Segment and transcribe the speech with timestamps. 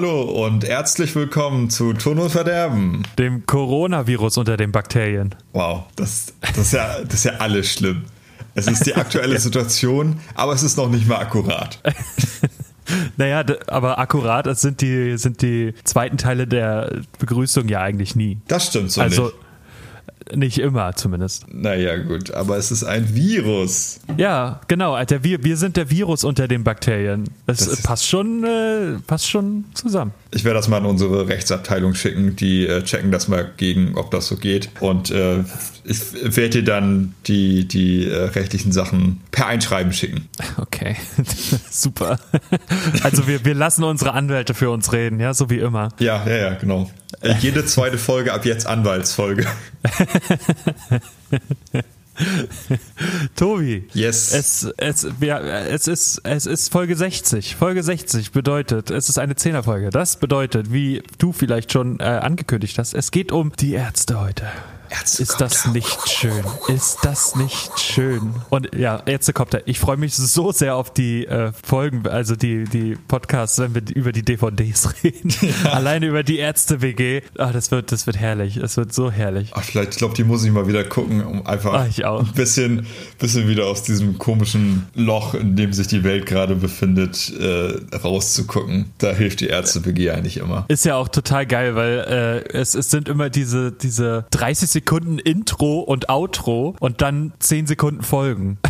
[0.00, 3.02] Hallo und herzlich willkommen zu Ton und Verderben.
[3.18, 5.34] Dem Coronavirus unter den Bakterien.
[5.52, 8.04] Wow, das, das, ist ja, das ist ja alles schlimm.
[8.54, 11.82] Es ist die aktuelle Situation, aber es ist noch nicht mal akkurat.
[13.18, 18.38] Naja, aber akkurat sind die, sind die zweiten Teile der Begrüßung ja eigentlich nie.
[18.46, 19.34] Das stimmt so also, nicht.
[20.34, 21.46] Nicht immer zumindest.
[21.52, 24.00] Naja, gut, aber es ist ein Virus.
[24.16, 25.02] Ja, genau.
[25.04, 27.24] Der, wir, wir sind der Virus unter den Bakterien.
[27.46, 30.12] Das, das passt, schon, äh, passt schon zusammen.
[30.30, 32.36] Ich werde das mal an unsere Rechtsabteilung schicken.
[32.36, 34.70] Die äh, checken das mal gegen, ob das so geht.
[34.80, 35.44] Und äh,
[35.84, 40.28] ich werde dir dann die, die äh, rechtlichen Sachen per Einschreiben schicken.
[40.58, 40.96] Okay,
[41.70, 42.18] super.
[43.02, 45.88] Also wir, wir lassen unsere Anwälte für uns reden, ja, so wie immer.
[45.98, 46.90] Ja, ja, ja, genau.
[47.20, 49.46] Äh, jede zweite Folge ab jetzt Anwaltsfolge.
[53.36, 53.84] Tobi.
[53.92, 54.32] Yes.
[54.32, 57.56] Es, es, ja, es, ist, es ist Folge 60.
[57.56, 59.90] Folge 60 bedeutet, es ist eine Zehnerfolge.
[59.90, 64.46] Das bedeutet, wie du vielleicht schon äh, angekündigt hast, es geht um die Ärzte heute.
[65.18, 66.44] Ist das nicht schön?
[66.68, 68.34] Ist das nicht schön?
[68.50, 72.96] Und ja, Ärztekopter, ich freue mich so sehr auf die äh, Folgen, also die, die
[73.08, 75.32] Podcasts, wenn wir über die DVDs reden.
[75.40, 75.72] Ja.
[75.72, 77.22] Alleine über die Ärzte-WG.
[77.36, 78.56] Ah, das wird, das wird herrlich.
[78.56, 79.50] Es wird so herrlich.
[79.54, 82.86] Ach, vielleicht, ich glaube, die muss ich mal wieder gucken, um einfach Ach, ein bisschen,
[83.18, 88.92] bisschen wieder aus diesem komischen Loch, in dem sich die Welt gerade befindet, äh, rauszugucken.
[88.98, 90.64] Da hilft die Ärzte-WG eigentlich immer.
[90.68, 94.77] Ist ja auch total geil, weil äh, es, es sind immer diese, diese 30 Sekunden
[94.78, 98.58] Sekunden Intro und Outro und dann 10 Sekunden Folgen.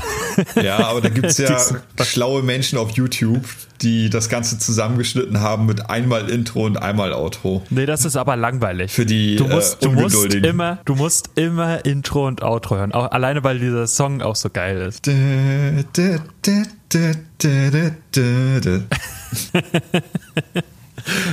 [0.55, 1.59] Ja, aber da gibt es ja
[2.05, 3.45] schlaue Menschen auf YouTube,
[3.83, 7.65] die das Ganze zusammengeschnitten haben mit einmal Intro und einmal Outro.
[7.71, 8.93] Nee, das ist aber langweilig.
[8.93, 12.93] Für die du musst, äh, du musst immer, du musst immer Intro und Outro hören.
[12.93, 15.09] Auch alleine weil dieser Song auch so geil ist.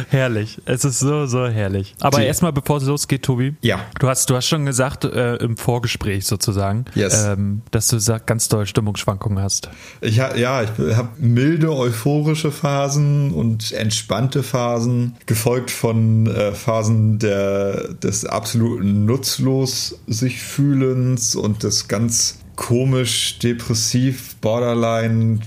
[0.09, 0.61] herrlich.
[0.65, 1.95] Es ist so, so herrlich.
[1.99, 3.55] Aber erstmal, bevor es losgeht, Tobi.
[3.61, 3.79] Ja.
[3.99, 7.25] Du hast, du hast schon gesagt, äh, im Vorgespräch sozusagen, yes.
[7.25, 9.69] ähm, dass du ganz doll Stimmungsschwankungen hast.
[10.01, 17.19] Ich ha, ja, ich habe milde euphorische Phasen und entspannte Phasen, gefolgt von äh, Phasen
[17.19, 25.39] der, des absoluten Nutzlos sich fühlens und des ganz komisch, depressiv, borderline,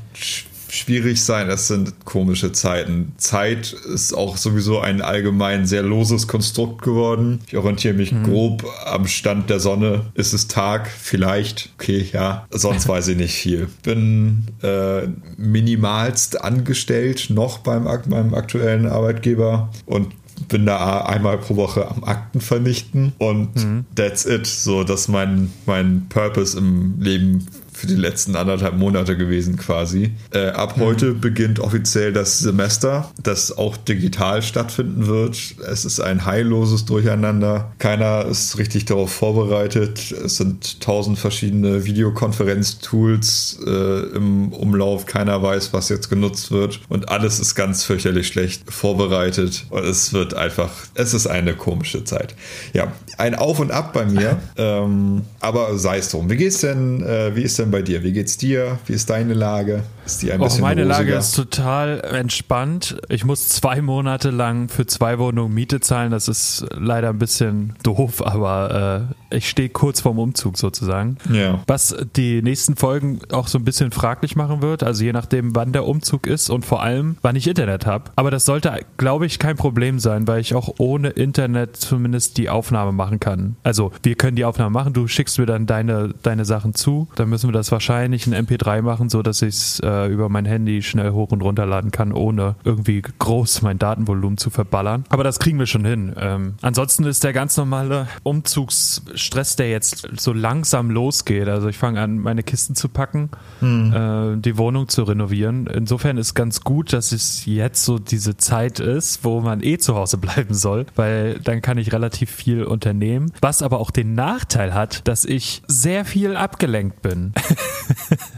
[0.68, 1.48] schwierig sein.
[1.48, 3.12] Es sind komische Zeiten.
[3.16, 7.40] Zeit ist auch sowieso ein allgemein sehr loses Konstrukt geworden.
[7.46, 8.24] Ich orientiere mich mhm.
[8.24, 10.06] grob am Stand der Sonne.
[10.14, 10.88] Ist es Tag?
[10.88, 11.70] Vielleicht.
[11.78, 12.46] Okay, ja.
[12.50, 13.68] Sonst weiß ich nicht viel.
[13.82, 20.08] Bin äh, minimalst angestellt noch beim, meinem aktuellen Arbeitgeber und
[20.46, 23.84] bin da einmal pro Woche am Akten vernichten und mhm.
[23.94, 24.46] that's it.
[24.46, 27.46] So, das ist mein, mein Purpose im Leben
[27.78, 30.10] für die letzten anderthalb Monate gewesen quasi.
[30.32, 30.80] Äh, ab mhm.
[30.80, 35.38] heute beginnt offiziell das Semester, das auch digital stattfinden wird.
[35.70, 37.70] Es ist ein heilloses Durcheinander.
[37.78, 40.10] Keiner ist richtig darauf vorbereitet.
[40.10, 45.06] Es sind tausend verschiedene Videokonferenztools äh, im Umlauf.
[45.06, 46.80] Keiner weiß, was jetzt genutzt wird.
[46.88, 49.66] Und alles ist ganz fürchterlich schlecht vorbereitet.
[49.70, 52.34] Und es wird einfach, es ist eine komische Zeit.
[52.72, 54.38] Ja, ein Auf und Ab bei mir.
[54.56, 56.28] ähm, aber sei es drum.
[56.28, 58.02] Wie geht's denn, äh, wie ist denn denn bei dir?
[58.02, 58.78] Wie geht's dir?
[58.86, 59.82] Wie ist deine Lage?
[60.08, 60.98] Ist die ein bisschen oh, Meine rosiger?
[60.98, 62.96] Lage ist total entspannt.
[63.10, 66.10] Ich muss zwei Monate lang für zwei Wohnungen Miete zahlen.
[66.10, 71.18] Das ist leider ein bisschen doof, aber äh, ich stehe kurz vorm Umzug sozusagen.
[71.30, 71.60] Ja.
[71.66, 74.82] Was die nächsten Folgen auch so ein bisschen fraglich machen wird.
[74.82, 78.04] Also je nachdem, wann der Umzug ist und vor allem, wann ich Internet habe.
[78.16, 82.48] Aber das sollte, glaube ich, kein Problem sein, weil ich auch ohne Internet zumindest die
[82.48, 83.56] Aufnahme machen kann.
[83.62, 84.94] Also wir können die Aufnahme machen.
[84.94, 87.08] Du schickst mir dann deine, deine Sachen zu.
[87.14, 90.44] Dann müssen wir das wahrscheinlich in MP3 machen, so dass ich es äh, über mein
[90.44, 95.04] Handy schnell hoch und runterladen kann, ohne irgendwie groß mein Datenvolumen zu verballern.
[95.08, 96.14] Aber das kriegen wir schon hin.
[96.18, 101.48] Ähm, ansonsten ist der ganz normale Umzugsstress, der jetzt so langsam losgeht.
[101.48, 103.30] Also ich fange an, meine Kisten zu packen,
[103.60, 103.92] hm.
[103.92, 105.66] äh, die Wohnung zu renovieren.
[105.66, 109.94] Insofern ist ganz gut, dass es jetzt so diese Zeit ist, wo man eh zu
[109.94, 113.32] Hause bleiben soll, weil dann kann ich relativ viel unternehmen.
[113.40, 117.32] Was aber auch den Nachteil hat, dass ich sehr viel abgelenkt bin.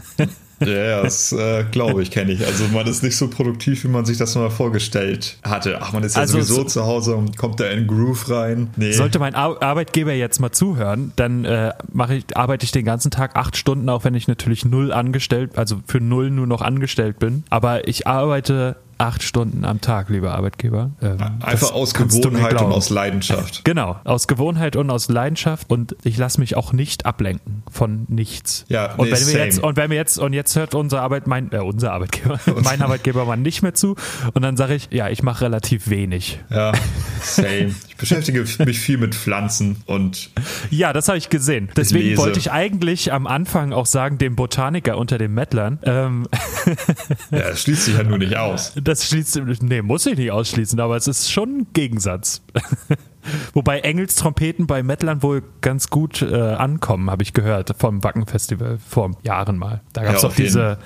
[0.61, 2.45] Ja, das äh, glaube ich, kenne ich.
[2.45, 5.79] Also man ist nicht so produktiv, wie man sich das mal vorgestellt hatte.
[5.81, 8.69] Ach, man ist ja also sowieso zu Hause und kommt da in Groove rein.
[8.75, 8.91] Nee.
[8.91, 11.73] Sollte mein Arbeitgeber jetzt mal zuhören, dann äh,
[12.09, 15.81] ich, arbeite ich den ganzen Tag acht Stunden, auch wenn ich natürlich null angestellt, also
[15.85, 17.43] für null nur noch angestellt bin.
[17.49, 20.91] Aber ich arbeite acht Stunden am Tag, lieber Arbeitgeber.
[21.01, 23.63] Ähm, Einfach aus Gewohnheit und aus Leidenschaft.
[23.71, 28.65] Genau, aus Gewohnheit und aus Leidenschaft und ich lasse mich auch nicht ablenken von nichts.
[28.69, 31.25] Ja, und nee, wenn wir jetzt und wenn wir jetzt und jetzt hört unsere Arbeit
[31.27, 33.95] mein äh, unser Arbeitgeber, mein Arbeitgeber mal nicht mehr zu
[34.33, 36.39] und dann sage ich, ja, ich mache relativ wenig.
[36.49, 36.73] Ja,
[37.21, 37.73] same.
[38.01, 40.31] Ich beschäftige mich viel mit Pflanzen und
[40.71, 41.69] Ja, das habe ich gesehen.
[41.75, 45.77] Deswegen wollte ich eigentlich am Anfang auch sagen, dem Botaniker unter den Mettlern.
[45.83, 46.27] Ähm,
[47.31, 48.73] ja, das schließt sich ja nur nicht aus.
[48.81, 52.41] Das schließt, nee, muss ich nicht ausschließen, aber es ist schon ein Gegensatz.
[53.53, 59.11] Wobei Engelstrompeten bei Mettlern wohl ganz gut äh, ankommen, habe ich gehört, vom Wacken-Festival vor
[59.21, 59.81] Jahren mal.
[59.93, 60.79] Da gab es ja, auch diese,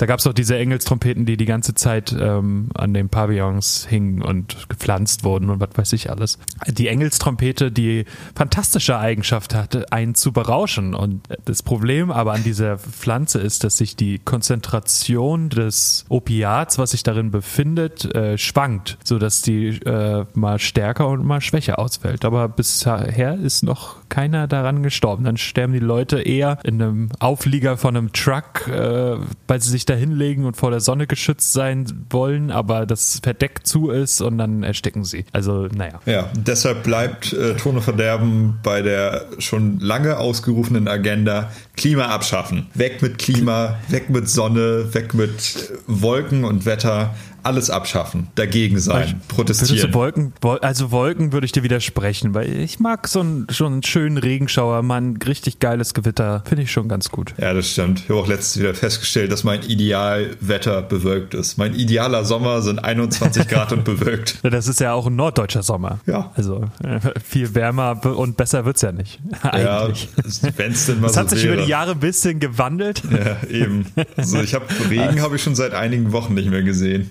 [0.00, 4.66] da gab's auch diese Engelstrompeten, die die ganze Zeit ähm, an den Pavillons hingen und
[4.70, 6.38] gepflanzt wurden und was weiß ich alles.
[6.66, 10.94] Die Engelstrompete, die fantastische Eigenschaft hatte, einen zu berauschen.
[10.94, 16.92] Und das Problem aber an dieser Pflanze ist, dass sich die Konzentration des Opiats, was
[16.92, 22.24] sich darin befindet, äh, schwankt, sodass die äh, mal stärker und mal schwächer ausfällt.
[22.24, 25.24] Aber bisher ist noch keiner daran gestorben.
[25.24, 29.84] Dann sterben die Leute eher in einem Auflieger von einem Truck, äh, weil sie sich
[29.90, 34.38] da hinlegen und vor der Sonne geschützt sein wollen, aber das verdeckt zu ist und
[34.38, 35.24] dann ersticken sie.
[35.32, 36.00] Also, naja.
[36.06, 42.68] Ja, deshalb bleibt äh, Tone Verderben bei der schon lange ausgerufenen Agenda Klima abschaffen.
[42.74, 49.20] Weg mit Klima, weg mit Sonne, weg mit Wolken und Wetter alles abschaffen, dagegen sein,
[49.28, 49.92] protestieren.
[49.94, 50.32] Wolken,
[50.62, 54.82] also Wolken würde ich dir widersprechen, weil ich mag so einen, schon einen schönen Regenschauer,
[54.82, 57.34] mal ein richtig geiles Gewitter, finde ich schon ganz gut.
[57.38, 58.00] Ja, das stimmt.
[58.00, 61.58] Ich habe auch letztens wieder festgestellt, dass mein Idealwetter bewölkt ist.
[61.58, 64.38] Mein idealer Sommer sind 21 Grad und bewölkt.
[64.42, 66.00] Das ist ja auch ein norddeutscher Sommer.
[66.06, 66.30] Ja.
[66.34, 69.20] Also äh, viel wärmer und besser wird es ja nicht.
[69.42, 70.08] Eigentlich.
[70.42, 71.54] Ja, wenn es denn mal das so hat sich wäre.
[71.54, 73.02] über die Jahre ein bisschen gewandelt.
[73.10, 73.86] Ja, eben.
[74.16, 77.10] Also ich habe Regen habe ich schon seit einigen Wochen nicht mehr gesehen.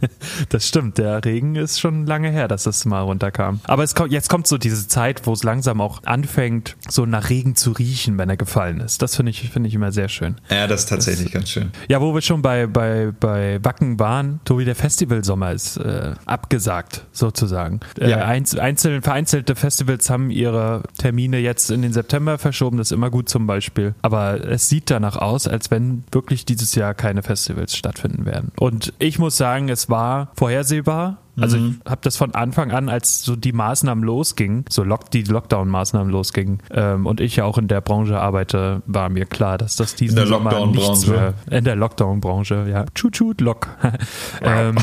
[0.48, 3.60] Das stimmt, der Regen ist schon lange her, dass es mal runterkam.
[3.64, 7.30] Aber es kommt, jetzt kommt so diese Zeit, wo es langsam auch anfängt, so nach
[7.30, 9.02] Regen zu riechen, wenn er gefallen ist.
[9.02, 10.36] Das finde ich, finde ich immer sehr schön.
[10.50, 11.70] Ja, das ist tatsächlich das, ganz schön.
[11.88, 17.06] Ja, wo wir schon bei, bei, bei Wacken waren, Tobi, der Festivalsommer ist äh, abgesagt,
[17.12, 17.80] sozusagen.
[17.98, 18.18] Äh, ja.
[18.24, 23.28] einzelne, vereinzelte Festivals haben ihre Termine jetzt in den September verschoben, das ist immer gut
[23.28, 23.94] zum Beispiel.
[24.02, 28.52] Aber es sieht danach aus, als wenn wirklich dieses Jahr keine Festivals stattfinden werden.
[28.58, 31.18] Und ich muss sagen, es war vorhersehbar.
[31.40, 31.80] Also mhm.
[31.84, 36.10] ich habe das von Anfang an, als so die Maßnahmen losgingen, so lock, die Lockdown-Maßnahmen
[36.10, 39.94] losgingen ähm, und ich ja auch in der Branche arbeite, war mir klar, dass das
[39.94, 43.68] diesen in der Sommer nichts mehr, in der Lockdown-Branche, ja, tschut tschut Lock.
[44.42, 44.76] ähm,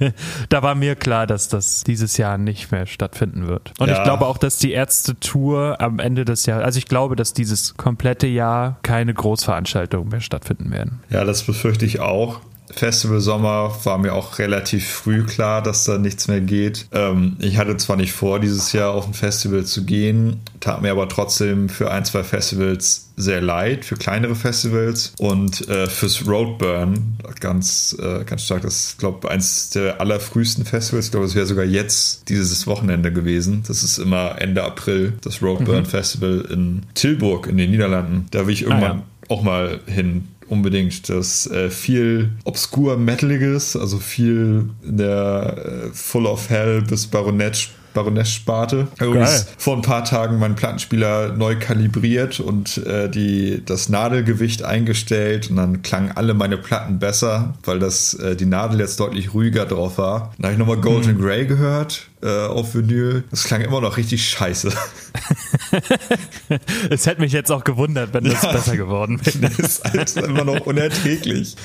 [0.48, 3.72] da war mir klar, dass das dieses Jahr nicht mehr stattfinden wird.
[3.78, 3.98] Und ja.
[3.98, 7.76] ich glaube auch, dass die Ärzte-Tour am Ende des Jahres, also ich glaube, dass dieses
[7.76, 11.00] komplette Jahr keine Großveranstaltungen mehr stattfinden werden.
[11.10, 12.40] Ja, das befürchte ich auch.
[12.74, 16.86] Festival Sommer war mir auch relativ früh klar, dass da nichts mehr geht.
[16.92, 20.90] Ähm, ich hatte zwar nicht vor, dieses Jahr auf ein Festival zu gehen, tat mir
[20.90, 27.18] aber trotzdem für ein, zwei Festivals sehr leid, für kleinere Festivals und äh, fürs Roadburn
[27.40, 28.62] ganz, äh, ganz stark.
[28.62, 31.06] Das ist, glaube ich, eins der allerfrühesten Festivals.
[31.06, 33.64] Ich glaube, es wäre sogar jetzt dieses Wochenende gewesen.
[33.68, 35.86] Das ist immer Ende April, das Roadburn mhm.
[35.86, 38.26] Festival in Tilburg in den Niederlanden.
[38.30, 39.36] Da will ich irgendwann ah, ja.
[39.36, 41.08] auch mal hin unbedingt.
[41.08, 47.70] Das äh, viel obskur Metaliges, also viel in der äh, Full of Hell bis Baronet
[47.94, 48.88] Baroness-Sparte.
[49.00, 55.50] Übrigens vor ein paar Tagen meinen Plattenspieler neu kalibriert und äh, die, das Nadelgewicht eingestellt
[55.50, 59.66] und dann klangen alle meine Platten besser, weil das äh, die Nadel jetzt deutlich ruhiger
[59.66, 60.32] drauf war.
[60.38, 61.20] Dann habe ich nochmal Golden hm.
[61.20, 63.24] Grey gehört äh, auf Vinyl.
[63.30, 64.72] Das klang immer noch richtig scheiße.
[66.90, 69.50] es hätte mich jetzt auch gewundert, wenn das ja, besser geworden wäre.
[69.56, 71.56] Das ist halt immer noch unerträglich.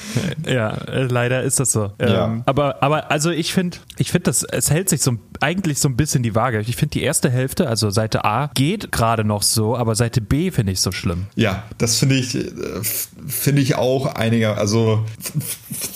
[0.45, 1.91] Ja, leider ist das so.
[2.01, 2.25] Ja.
[2.25, 5.89] Ähm, aber, aber also ich finde, ich finde, das es hält sich so eigentlich so
[5.89, 6.61] ein bisschen die Waage.
[6.61, 10.51] Ich finde die erste Hälfte, also Seite A, geht gerade noch so, aber Seite B
[10.51, 11.27] finde ich so schlimm.
[11.35, 12.47] Ja, das finde ich, äh,
[13.27, 14.57] finde ich auch einiger.
[14.57, 15.05] Also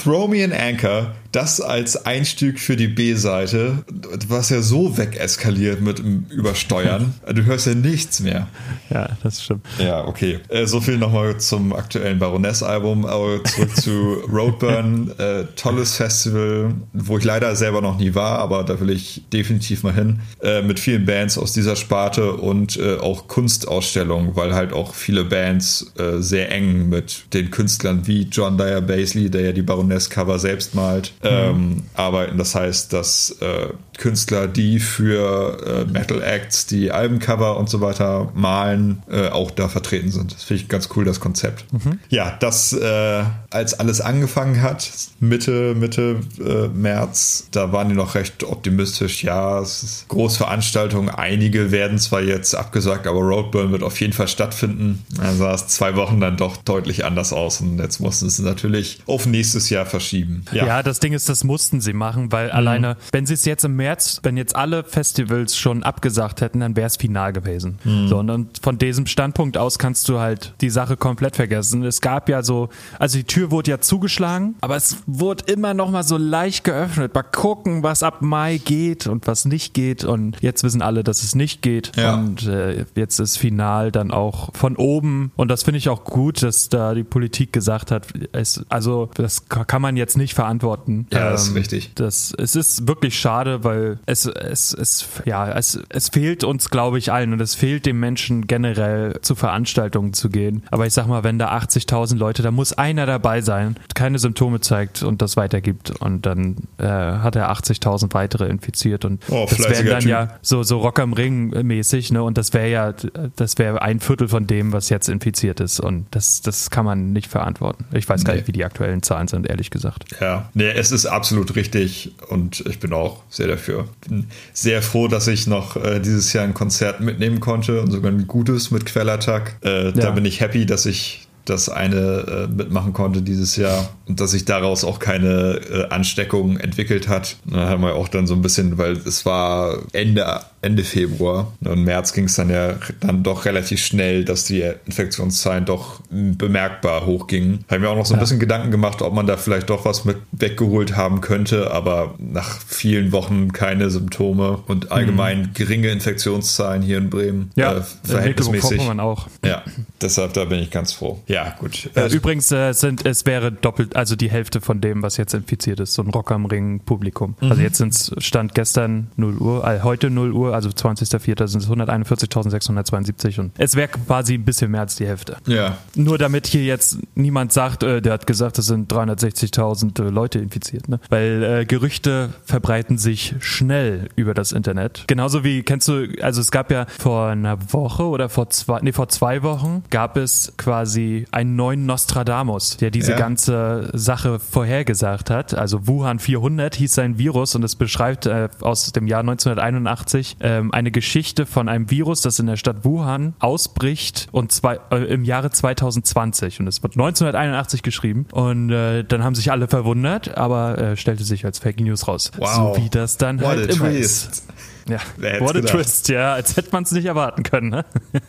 [0.04, 3.84] Throw Me an Anchor das als Einstieg für die B-Seite,
[4.28, 7.14] was ja so wegeskaliert mit dem Übersteuern.
[7.32, 8.48] Du hörst ja nichts mehr.
[8.90, 9.66] Ja, das stimmt.
[9.80, 10.40] Ja, okay.
[10.50, 13.92] Äh, so viel nochmal zum aktuellen Baroness-Album, aber zurück zu
[14.32, 15.12] Roadburn.
[15.18, 19.84] Äh, tolles Festival, wo ich leider selber noch nie war, aber da will ich definitiv
[19.84, 20.20] mal hin.
[20.44, 25.24] Äh, mit vielen Bands aus dieser Sparte und äh, auch Kunstausstellungen, weil halt auch viele
[25.24, 30.38] Bands äh, sehr eng mit den Künstlern wie John Dyer Basley, der ja die Baroness-Cover
[30.38, 32.38] selbst malt, ähm, arbeiten.
[32.38, 38.32] Das heißt, dass äh, Künstler, die für äh, Metal Acts die Albencover und so weiter
[38.34, 40.34] malen, äh, auch da vertreten sind.
[40.34, 41.72] Das finde ich ganz cool, das Konzept.
[41.72, 42.00] Mhm.
[42.10, 48.16] Ja, das, äh, als alles angefangen hat, Mitte, Mitte äh, März, da waren die noch
[48.16, 49.24] recht optimistisch.
[49.24, 51.10] Ja, es ist Großveranstaltungen.
[51.10, 55.06] Einige werden zwar jetzt abgesagt, aber Roadburn wird auf jeden Fall stattfinden.
[55.16, 58.48] Dann sah es zwei Wochen dann doch deutlich anders aus und jetzt mussten sie es
[58.48, 60.44] natürlich auf nächstes Jahr verschieben.
[60.52, 62.54] Ja, ja das Ding ist, das mussten sie machen, weil mhm.
[62.54, 66.76] alleine, wenn sie es jetzt im März, wenn jetzt alle Festivals schon abgesagt hätten, dann
[66.76, 67.80] wäre es final gewesen.
[67.84, 68.08] Mhm.
[68.08, 71.84] So, und von diesem Standpunkt aus kannst du halt die Sache komplett vergessen.
[71.84, 75.92] Es gab ja so, also die Tür wurde ja zugeschlagen, aber es wurde immer noch
[75.92, 77.14] mal so leicht geöffnet.
[77.14, 80.04] Mal gucken, was ab Mai geht und was nicht geht.
[80.04, 81.92] Und jetzt wissen alle, dass es nicht geht.
[81.96, 82.16] Ja.
[82.16, 85.32] Und äh, jetzt ist final dann auch von oben.
[85.36, 89.48] Und das finde ich auch gut, dass da die Politik gesagt hat, es, also das
[89.48, 91.01] kann man jetzt nicht verantworten.
[91.12, 91.92] Ja, das ist ähm, richtig.
[91.96, 96.98] Das, es ist wirklich schade, weil es, es, es, ja, es, es fehlt uns, glaube
[96.98, 100.64] ich, allen und es fehlt den Menschen generell zu Veranstaltungen zu gehen.
[100.72, 104.62] Aber ich sag mal, wenn da 80.000 Leute, da muss einer dabei sein, keine Symptome
[104.62, 109.60] zeigt und das weitergibt und dann äh, hat er 80.000 weitere infiziert und oh, das
[109.60, 110.10] wäre dann typ.
[110.10, 112.24] ja so, so Rock am Ring mäßig, ne?
[112.24, 112.94] Und das wäre ja,
[113.36, 117.14] das wäre ein Viertel von dem, was jetzt infiziert ist und das, das kann man
[117.14, 117.86] nicht verantworten.
[117.94, 118.28] Ich weiß nee.
[118.28, 120.06] gar nicht, wie die aktuellen Zahlen sind, ehrlich gesagt.
[120.20, 123.88] Ja, nee, es ist absolut richtig und ich bin auch sehr dafür.
[124.08, 128.12] Bin sehr froh, dass ich noch äh, dieses Jahr ein Konzert mitnehmen konnte und sogar
[128.12, 129.58] ein gutes mit Quellattack.
[129.64, 129.92] Äh, ja.
[129.92, 134.32] Da bin ich happy, dass ich das eine äh, mitmachen konnte dieses Jahr und dass
[134.32, 137.38] sich daraus auch keine äh, Ansteckung entwickelt hat.
[137.46, 141.54] Da haben wir auch dann so ein bisschen, weil es war Ende Ende Februar.
[141.64, 147.06] Und März ging es dann ja dann doch relativ schnell, dass die Infektionszahlen doch bemerkbar
[147.06, 147.66] hochgingen.
[147.70, 148.22] Habe mir auch noch so ein ja.
[148.22, 152.60] bisschen Gedanken gemacht, ob man da vielleicht doch was mit weggeholt haben könnte, aber nach
[152.68, 155.54] vielen Wochen keine Symptome und allgemein mhm.
[155.54, 157.52] geringe Infektionszahlen hier in Bremen.
[157.56, 158.86] Ja, äh, verhältnismäßig.
[158.86, 159.28] Man auch.
[159.46, 159.64] Ja,
[160.02, 161.22] deshalb da bin ich ganz froh.
[161.28, 161.90] Ja, gut.
[161.96, 165.80] Äh, übrigens äh, sind es wäre doppelt, also die Hälfte von dem, was jetzt infiziert
[165.80, 167.36] ist, so ein Rock am Ring Publikum.
[167.40, 167.52] Also mhm.
[167.52, 171.48] Also jetzt sind es Stand gestern 0 Uhr, äh, heute 0 Uhr also 20.04.
[171.48, 175.38] sind es 141.672 und es wäre quasi ein bisschen mehr als die Hälfte.
[175.48, 175.78] Ja.
[175.96, 180.40] Nur damit hier jetzt niemand sagt, äh, der hat gesagt, es sind 360.000 äh, Leute
[180.40, 181.00] infiziert, ne?
[181.10, 185.06] Weil äh, Gerüchte verbreiten sich schnell über das Internet.
[185.08, 188.92] Genauso wie, kennst du, also es gab ja vor einer Woche oder vor zwei, nee,
[188.92, 193.18] vor zwei Wochen gab es quasi einen neuen Nostradamus, der diese ja.
[193.18, 195.54] ganze Sache vorhergesagt hat.
[195.54, 200.72] Also Wuhan 400 hieß sein Virus und es beschreibt äh, aus dem Jahr 1981 ähm,
[200.74, 205.24] eine Geschichte von einem Virus, das in der Stadt Wuhan ausbricht und zwei, äh, im
[205.24, 210.78] Jahre 2020 und es wird 1981 geschrieben und äh, dann haben sich alle verwundert, aber
[210.78, 212.32] äh, stellte sich als Fake News raus.
[212.38, 212.76] Wow.
[212.76, 214.32] So wie das dann What halt immer twist.
[214.32, 214.44] ist.
[214.88, 215.00] Ja,
[215.40, 217.70] what a twist, ja, als hätte man es nicht erwarten können.
[217.70, 217.86] Ne?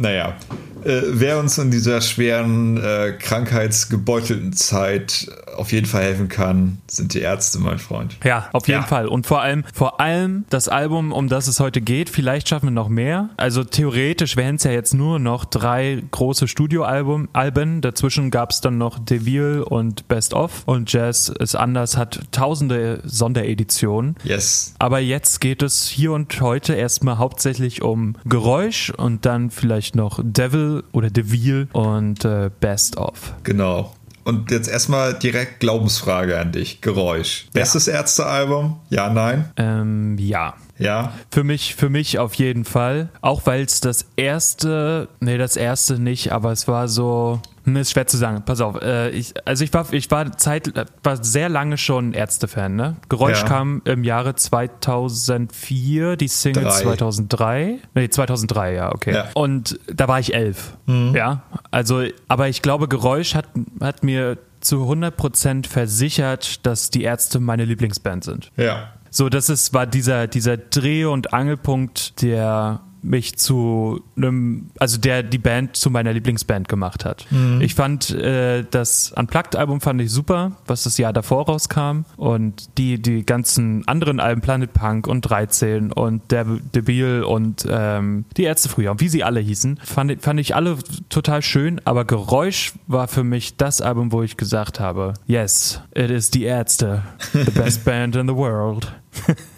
[0.00, 0.36] Naja,
[0.84, 7.14] äh, wer uns in dieser schweren, äh, krankheitsgebeutelten Zeit auf jeden Fall helfen kann, sind
[7.14, 8.16] die Ärzte, mein Freund.
[8.22, 8.86] Ja, auf jeden ja.
[8.86, 9.08] Fall.
[9.08, 12.70] Und vor allem, vor allem das Album, um das es heute geht, vielleicht schaffen wir
[12.70, 13.30] noch mehr.
[13.36, 17.28] Also theoretisch wären es ja jetzt nur noch drei große Studioalben.
[17.32, 17.80] Alben.
[17.80, 20.62] Dazwischen gab es dann noch Deville und Best of.
[20.66, 24.16] Und Jazz ist anders, hat tausende Sondereditionen.
[24.22, 24.74] Yes.
[24.78, 30.20] Aber jetzt geht es hier und heute erstmal hauptsächlich um Geräusch und dann vielleicht noch
[30.22, 33.34] Devil oder Deville und äh, Best of.
[33.42, 33.92] Genau.
[34.24, 36.82] Und jetzt erstmal direkt Glaubensfrage an dich.
[36.82, 37.46] Geräusch.
[37.54, 37.94] Bestes ja.
[37.94, 38.78] Ärztealbum?
[38.90, 39.50] Ja, nein?
[39.56, 40.54] Ähm, ja.
[40.78, 41.12] Ja.
[41.30, 43.08] Für mich, für mich auf jeden Fall.
[43.20, 47.92] Auch weil es das erste, nee, das erste nicht, aber es war so, hm, ist
[47.92, 48.42] schwer zu sagen.
[48.44, 52.76] Pass auf, äh, ich, also ich war, ich war Zeit, war sehr lange schon Ärztefan,
[52.76, 52.96] ne?
[53.08, 53.48] Geräusch ja.
[53.48, 56.82] kam im Jahre 2004, die Single Drei.
[56.82, 57.78] 2003.
[57.94, 59.14] Nee, 2003, ja, okay.
[59.14, 59.26] Ja.
[59.34, 61.14] Und da war ich elf, mhm.
[61.14, 61.42] ja.
[61.70, 63.46] Also, aber ich glaube, Geräusch hat,
[63.80, 68.50] hat mir zu 100% versichert, dass die Ärzte meine Lieblingsband sind.
[68.56, 68.92] Ja.
[69.10, 75.22] So, das ist, war dieser, dieser Dreh- und Angelpunkt, der mich zu einem, also der
[75.22, 77.26] die Band zu meiner Lieblingsband gemacht hat.
[77.30, 77.60] Mhm.
[77.60, 83.00] Ich fand äh, das Unplugged-Album fand ich super, was das Jahr davor rauskam und die
[83.00, 88.68] die ganzen anderen Alben Planet Punk und 13 und der Debil und ähm, die Ärzte
[88.68, 90.78] früher und wie sie alle hießen, fand, fand ich alle
[91.08, 96.10] total schön, aber Geräusch war für mich das Album, wo ich gesagt habe, yes, it
[96.10, 97.02] is die Ärzte,
[97.32, 98.92] the best band in the world.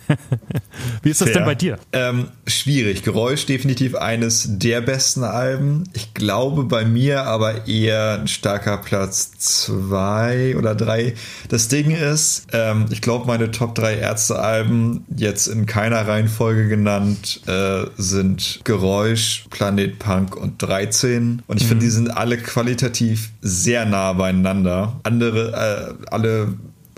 [1.03, 1.39] Wie ist das Fair.
[1.39, 1.79] denn bei dir?
[1.93, 3.03] Ähm, schwierig.
[3.03, 5.85] Geräusch definitiv eines der besten Alben.
[5.93, 11.15] Ich glaube bei mir aber eher ein starker Platz zwei oder drei.
[11.49, 17.43] Das Ding ist, ähm, ich glaube meine Top drei Ärzte-Alben, jetzt in keiner Reihenfolge genannt,
[17.47, 21.43] äh, sind Geräusch, Planet Punk und 13.
[21.47, 21.69] Und ich mhm.
[21.69, 25.01] finde, die sind alle qualitativ sehr nah beieinander.
[25.03, 26.55] Andere, äh, alle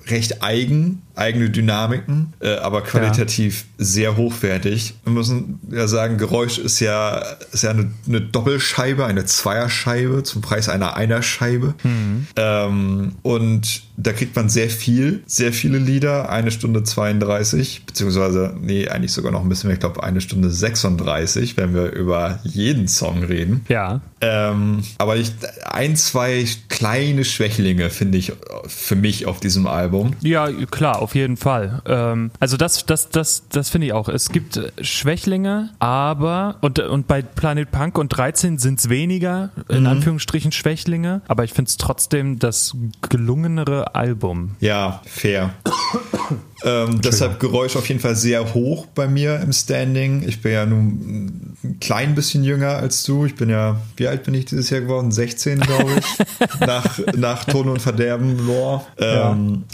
[0.07, 3.85] recht eigen, eigene Dynamiken, äh, aber qualitativ ja.
[3.85, 4.95] sehr hochwertig.
[5.05, 10.41] Wir müssen ja sagen, Geräusch ist ja, ist ja eine, eine Doppelscheibe, eine Zweierscheibe zum
[10.43, 11.75] Preis einer Einerscheibe.
[11.83, 12.27] Mhm.
[12.37, 18.89] Ähm, und da kriegt man sehr viel, sehr viele Lieder, eine Stunde 32, beziehungsweise, nee,
[18.89, 22.89] eigentlich sogar noch ein bisschen mehr, ich glaube, eine Stunde 36, wenn wir über jeden
[22.89, 23.65] Song reden.
[23.69, 24.01] Ja.
[24.23, 25.33] Ähm, aber ich,
[25.65, 28.33] ein, zwei kleine Schwächlinge finde ich
[28.67, 30.15] für mich auf diesem Album.
[30.21, 31.83] Ja, klar, auf jeden Fall.
[31.87, 34.09] Ähm, also das, das, das, das finde ich auch.
[34.09, 39.81] Es gibt Schwächlinge, aber und, und bei Planet Punk und 13 sind es weniger, in
[39.81, 39.87] mhm.
[39.87, 42.77] Anführungsstrichen Schwächlinge, aber ich finde es trotzdem das
[43.09, 44.57] gelungenere Album.
[44.61, 45.51] Ja, fair.
[46.65, 50.23] Ähm, deshalb Geräusch auf jeden Fall sehr hoch bei mir im Standing.
[50.27, 53.27] Ich bin ja nun ein klein bisschen jünger als du.
[53.27, 55.11] Ich bin ja, wie alt bin ich dieses Jahr geworden?
[55.11, 56.61] 16, glaube ich.
[56.61, 58.83] nach, nach Ton und Verderben Lore.
[58.99, 59.31] Ähm, ja.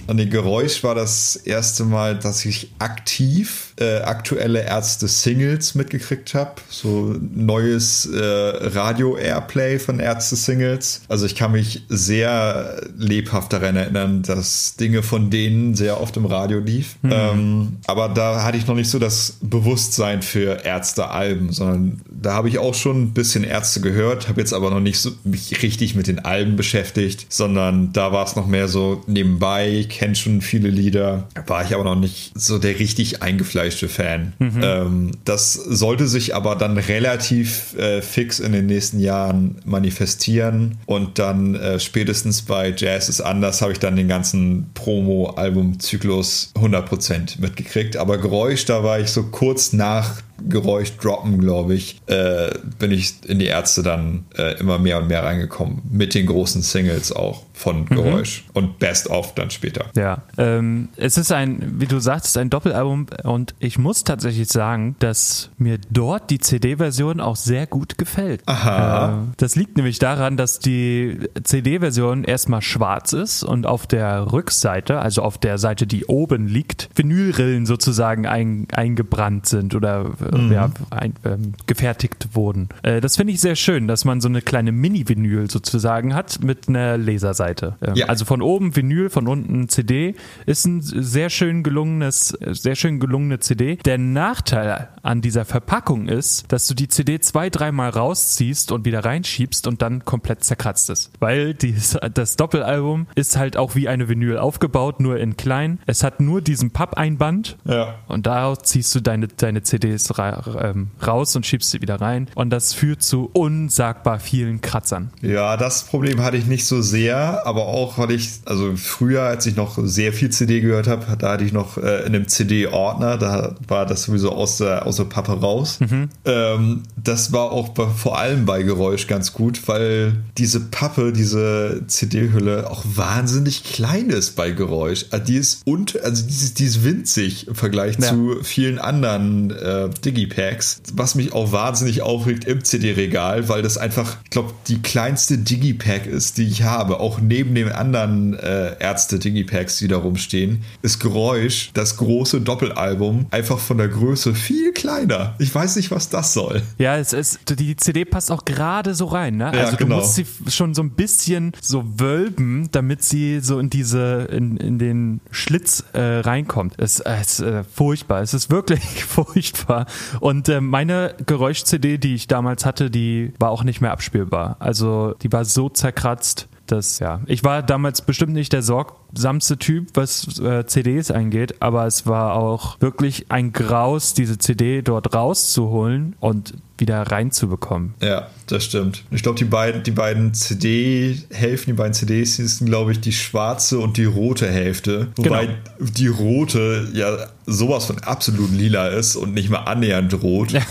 [0.06, 6.52] Und die Geräusch war das erste Mal, dass ich aktiv äh, aktuelle Ärzte-Singles mitgekriegt habe.
[6.68, 11.02] So neues äh, Radio-Airplay von Ärzte-Singles.
[11.08, 16.26] Also ich kann mich sehr lebhaft daran erinnern, dass Dinge von denen sehr oft im
[16.26, 16.96] Radio liefen lief.
[17.02, 17.12] Mhm.
[17.12, 22.48] Ähm, aber da hatte ich noch nicht so das Bewusstsein für Ärzte-Alben, sondern da habe
[22.48, 25.94] ich auch schon ein bisschen Ärzte gehört, habe jetzt aber noch nicht so mich richtig
[25.94, 30.68] mit den Alben beschäftigt, sondern da war es noch mehr so nebenbei, kenne schon viele
[30.68, 34.32] Lieder, war ich aber noch nicht so der richtig eingefleischte Fan.
[34.38, 34.60] Mhm.
[34.62, 41.18] Ähm, das sollte sich aber dann relativ äh, fix in den nächsten Jahren manifestieren und
[41.18, 47.96] dann äh, spätestens bei Jazz ist anders habe ich dann den ganzen Promo-Album-Zyklus 100% mitgekriegt,
[47.96, 53.14] aber Geräusch, da war ich so kurz nach Geräusch droppen, glaube ich, äh, bin ich
[53.26, 55.82] in die Ärzte dann äh, immer mehr und mehr reingekommen.
[55.90, 57.86] Mit den großen Singles auch von mhm.
[57.86, 58.50] Geräusch mhm.
[58.54, 59.86] und Best of dann später.
[59.96, 64.96] Ja, ähm, es ist ein, wie du sagst, ein Doppelalbum und ich muss tatsächlich sagen,
[65.00, 68.42] dass mir dort die CD-Version auch sehr gut gefällt.
[68.46, 69.26] Aha.
[69.28, 75.00] Äh, das liegt nämlich daran, dass die CD-Version erstmal schwarz ist und auf der Rückseite,
[75.00, 80.52] also auf der Seite, die oben liegt, Vinylrillen sozusagen ein, eingebrannt sind oder mhm.
[80.52, 82.68] ja, ein, ähm, gefertigt wurden.
[82.82, 86.68] Äh, das finde ich sehr schön, dass man so eine kleine Mini-Vinyl sozusagen hat mit
[86.68, 87.76] einer Laserseite.
[87.82, 88.06] Ähm, ja.
[88.06, 90.14] Also von oben Vinyl, von unten CD
[90.46, 93.76] ist ein sehr schön gelungenes, sehr schön gelungene CD.
[93.76, 99.04] Der Nachteil an dieser Verpackung ist, dass du die CD zwei, dreimal rausziehst und wieder
[99.04, 101.10] reinschiebst und dann komplett zerkratzt ist.
[101.18, 105.78] Weil dies, das Doppelalbum ist halt auch wie eine Vinyl aufgebaut, nur in klein.
[105.86, 107.94] Es hat nur diesen Pappeinband ja.
[108.06, 112.28] und daraus ziehst du deine, deine CDs raus und schiebst sie wieder rein.
[112.34, 115.10] Und das führt zu unsagbar vielen Kratzern.
[115.22, 119.46] Ja, das Problem hatte ich nicht so sehr, aber auch, weil ich, also früher, als
[119.46, 123.18] ich noch sehr viel CD gehört habe, da hatte ich noch äh, in einem CD-Ordner,
[123.18, 125.80] da war das sowieso aus der, aus der Pappe raus.
[125.80, 126.08] Mhm.
[126.24, 131.82] Ähm, das war auch bei, vor allem bei Geräusch ganz gut, weil diese Pappe, diese
[131.86, 135.06] CD-Hülle auch wahnsinnig klein ist bei Geräusch.
[135.10, 138.08] Also die ist und, also die ist, die ist winzig im Vergleich ja.
[138.08, 144.16] zu vielen anderen äh, Digipacks, was mich auch wahnsinnig aufregt im CD-Regal, weil das einfach,
[144.24, 149.78] ich glaube, die kleinste Digipack ist, die ich habe, auch neben den anderen äh, Ärzte-Digipacks,
[149.78, 155.34] die da rumstehen, ist Geräusch, das große Doppelalbum, einfach von der Größe viel kleiner.
[155.38, 156.62] Ich weiß nicht, was das soll.
[156.78, 159.52] Ja, es ist, die CD passt auch gerade so rein, ne?
[159.54, 159.96] Ja, also genau.
[159.96, 164.56] du musst sie schon so ein bisschen so wölben, damit sie so in diese, in,
[164.56, 166.74] in den Schlitz äh, reinkommt.
[166.78, 168.22] Es, es ist äh, furchtbar.
[168.22, 169.86] Es ist wirklich furchtbar.
[170.20, 174.56] Und äh, meine Geräusch-CD, die ich damals hatte, die war auch nicht mehr abspielbar.
[174.58, 176.48] Also die war so zerkratzt.
[176.72, 181.86] Dass, ja, ich war damals bestimmt nicht der sorgsamste Typ, was äh, CDs angeht, aber
[181.86, 187.94] es war auch wirklich ein Graus, diese CD dort rauszuholen und wieder reinzubekommen.
[188.00, 189.04] Ja, das stimmt.
[189.10, 193.78] Ich glaube, die beiden, die beiden CD-Hälften, die beiden CDs, sind, glaube ich, die schwarze
[193.80, 195.08] und die rote Hälfte.
[195.16, 195.58] Wobei genau.
[195.80, 200.52] die rote ja sowas von absolut lila ist und nicht mal annähernd rot.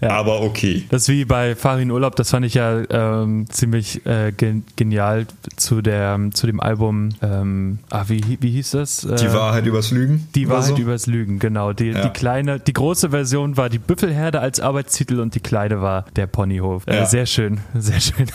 [0.00, 0.10] Ja.
[0.10, 0.84] aber okay.
[0.90, 5.26] Das ist wie bei Farin Urlaub, das fand ich ja ähm, ziemlich äh, gen genial
[5.56, 9.04] zu, der, zu dem Album, ähm, ah, wie, wie hieß das?
[9.04, 10.26] Äh, Die Wahrheit übers Lügen?
[10.34, 10.76] Die Wahrheit so?
[10.76, 11.72] übers Lügen, genau.
[11.72, 12.02] Die, Ja.
[12.02, 16.26] die kleine, die große Version war die Büffelherde als Arbeitstitel und die kleine war der
[16.26, 16.86] Ponyhof.
[16.86, 17.06] Äh, Ja.
[17.06, 18.26] Sehr schön, sehr schön.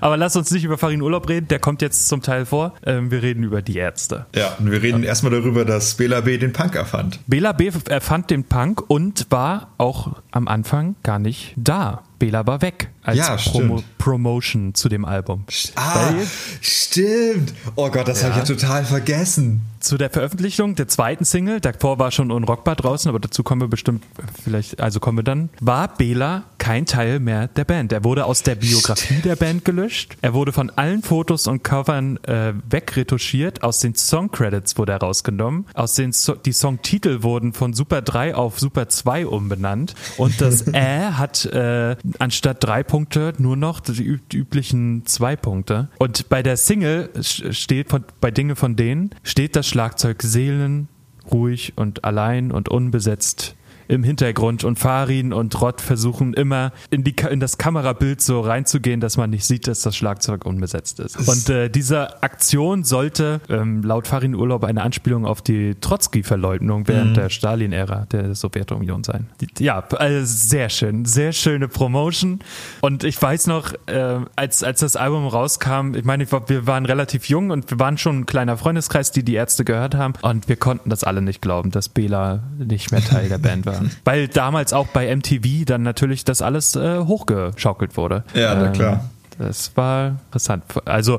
[0.00, 2.74] Aber lass uns nicht über Farin Urlaub reden, der kommt jetzt zum Teil vor.
[2.84, 4.26] Ähm, wir reden über die Ärzte.
[4.34, 6.38] Ja, und wir reden erstmal darüber, dass Bela B.
[6.38, 7.20] den Punk erfand.
[7.26, 7.70] Bela B.
[7.88, 12.02] erfand den Punk und war auch am Anfang gar nicht da.
[12.18, 13.98] Bela war weg als Ja, Promo stimmt.
[13.98, 15.44] Promotion zu dem Album.
[15.74, 16.26] Ah, Weil-
[16.60, 17.54] stimmt.
[17.74, 18.54] Oh Gott, das habe ich Ja.
[18.54, 19.60] ja total vergessen.
[19.80, 23.68] Zu der Veröffentlichung der zweiten Single, davor war schon Unrockbar draußen, aber dazu kommen wir
[23.68, 24.02] bestimmt,
[24.42, 27.92] vielleicht, also kommen wir dann, war Bela kein Teil mehr der Band.
[27.92, 30.16] Er wurde aus der Biografie der Band gelöscht.
[30.22, 33.62] Er wurde von allen Fotos und Covern äh, wegretuschiert.
[33.62, 35.66] Aus den Songcredits wurde er rausgenommen.
[35.74, 39.94] Aus den so die Songtitel wurden von Super 3 auf Super 2 umbenannt.
[40.16, 45.36] Und das Ä hat äh, anstatt drei Punkte nur noch die, üb die üblichen zwei
[45.36, 45.88] Punkte.
[45.98, 50.88] Und bei der Single steht von, bei Dinge von denen steht das Schlagzeug Seelen
[51.30, 53.55] ruhig und allein und unbesetzt
[53.88, 59.00] im Hintergrund und Farin und Rott versuchen immer in, die, in das Kamerabild so reinzugehen,
[59.00, 61.16] dass man nicht sieht, dass das Schlagzeug unbesetzt ist.
[61.28, 67.16] Und äh, diese Aktion sollte ähm, laut Farin Urlaub eine Anspielung auf die Trotzki-Verleugnung während
[67.16, 69.28] der Stalin-Ära der Sowjetunion sein.
[69.40, 72.40] Die, ja, also sehr schön, sehr schöne Promotion.
[72.80, 77.28] Und ich weiß noch, äh, als, als das Album rauskam, ich meine, wir waren relativ
[77.28, 80.14] jung und wir waren schon ein kleiner Freundeskreis, die die Ärzte gehört haben.
[80.22, 83.75] Und wir konnten das alle nicht glauben, dass Bela nicht mehr Teil der Band war.
[84.04, 88.24] Weil damals auch bei MTV dann natürlich das alles äh, hochgeschaukelt wurde.
[88.34, 89.10] Ja, na Ähm, klar.
[89.38, 90.64] Das war interessant.
[90.86, 91.18] Also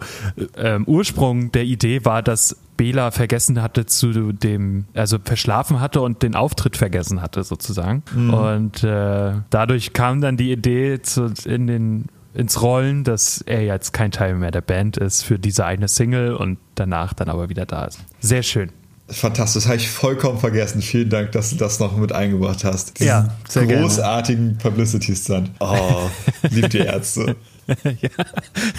[0.58, 6.24] ähm, Ursprung der Idee war, dass Bela vergessen hatte zu dem, also verschlafen hatte und
[6.24, 8.04] den Auftritt vergessen hatte sozusagen.
[8.16, 13.94] Und äh, dadurch kam dann die Idee zu, in den ins Rollen, dass er jetzt
[13.94, 17.66] kein Teil mehr der Band ist für diese eine Single und danach dann aber wieder
[17.66, 18.00] da ist.
[18.20, 18.70] Sehr schön.
[19.10, 20.82] Fantastisch, habe ich vollkommen vergessen.
[20.82, 23.00] Vielen Dank, dass du das noch mit eingebracht hast.
[23.00, 23.84] Diesen Ja, sehr gerne.
[23.84, 25.52] großartigen Publicity-Stunt.
[25.60, 26.10] Oh,
[26.50, 27.38] lieb die Ärzte.
[27.84, 28.10] ja,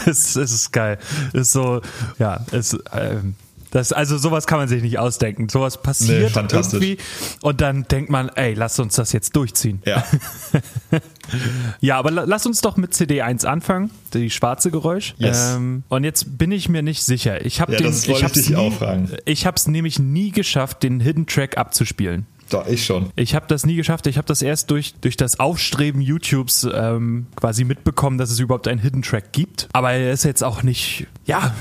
[0.06, 0.98] es, es ist geil.
[1.32, 1.80] Es ist so,
[2.18, 3.36] ja, es, ähm,
[3.70, 5.48] das, also sowas kann man sich nicht ausdenken.
[5.48, 6.82] Sowas Nee, passiert fantastisch.
[6.82, 7.02] irgendwie
[7.42, 9.82] und dann denkt man, ey, lass uns das jetzt durchziehen.
[9.84, 10.04] Ja,
[11.80, 15.14] Ja, aber la- lass uns doch mit CD1 anfangen, die schwarze Geräusch.
[15.18, 15.54] Yes.
[15.56, 17.44] Ähm, und jetzt bin ich mir nicht sicher.
[17.44, 19.10] Ich habe Ja, den, ich ich hab's dich nie, auch fragen.
[19.26, 22.24] Ich habe es nämlich nie geschafft, den Hidden Track abzuspielen.
[22.48, 23.10] doch, ich schon.
[23.16, 24.06] Ich habe das nie geschafft.
[24.06, 28.66] Ich habe das erst durch, durch das Aufstreben YouTubes ähm, quasi mitbekommen, dass es überhaupt
[28.66, 29.68] einen Hidden Track gibt.
[29.74, 31.54] Aber er ist jetzt auch nicht, ja.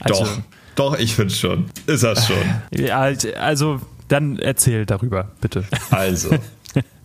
[0.00, 0.38] Also, Doch,
[0.74, 1.66] doch, ich finde schon.
[1.86, 2.36] Ist das schon.
[2.70, 5.64] Ja, halt, also dann erzähl darüber, bitte.
[5.90, 6.30] Also,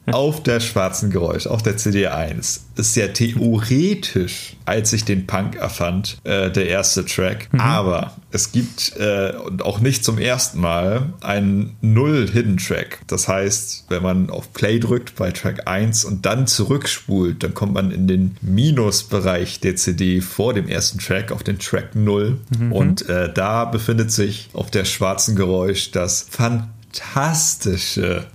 [0.07, 6.17] auf der schwarzen Geräusch, auf der CD1, ist ja theoretisch, als ich den Punk erfand,
[6.23, 7.49] äh, der erste Track.
[7.57, 12.99] Aber es gibt, äh, und auch nicht zum ersten Mal, einen Null-Hidden-Track.
[13.07, 17.73] Das heißt, wenn man auf Play drückt bei Track 1 und dann zurückspult, dann kommt
[17.73, 22.37] man in den Minusbereich der CD vor dem ersten Track, auf den Track 0.
[22.71, 26.74] Und äh, da befindet sich auf der schwarzen Geräusch das fantastische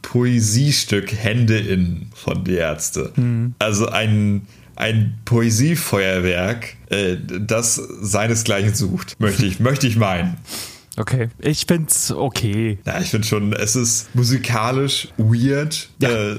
[0.03, 3.13] Poesiestück Hände in von die Ärzte.
[3.59, 4.43] Also ein,
[4.77, 10.37] ein Poesiefeuerwerk, äh, das seinesgleichen sucht, möchte ich, möchte ich meinen.
[10.97, 12.79] Okay, ich find's okay.
[12.85, 15.89] Ja, ich finde schon, es ist musikalisch weird.
[16.01, 16.11] Ja.
[16.11, 16.37] Äh,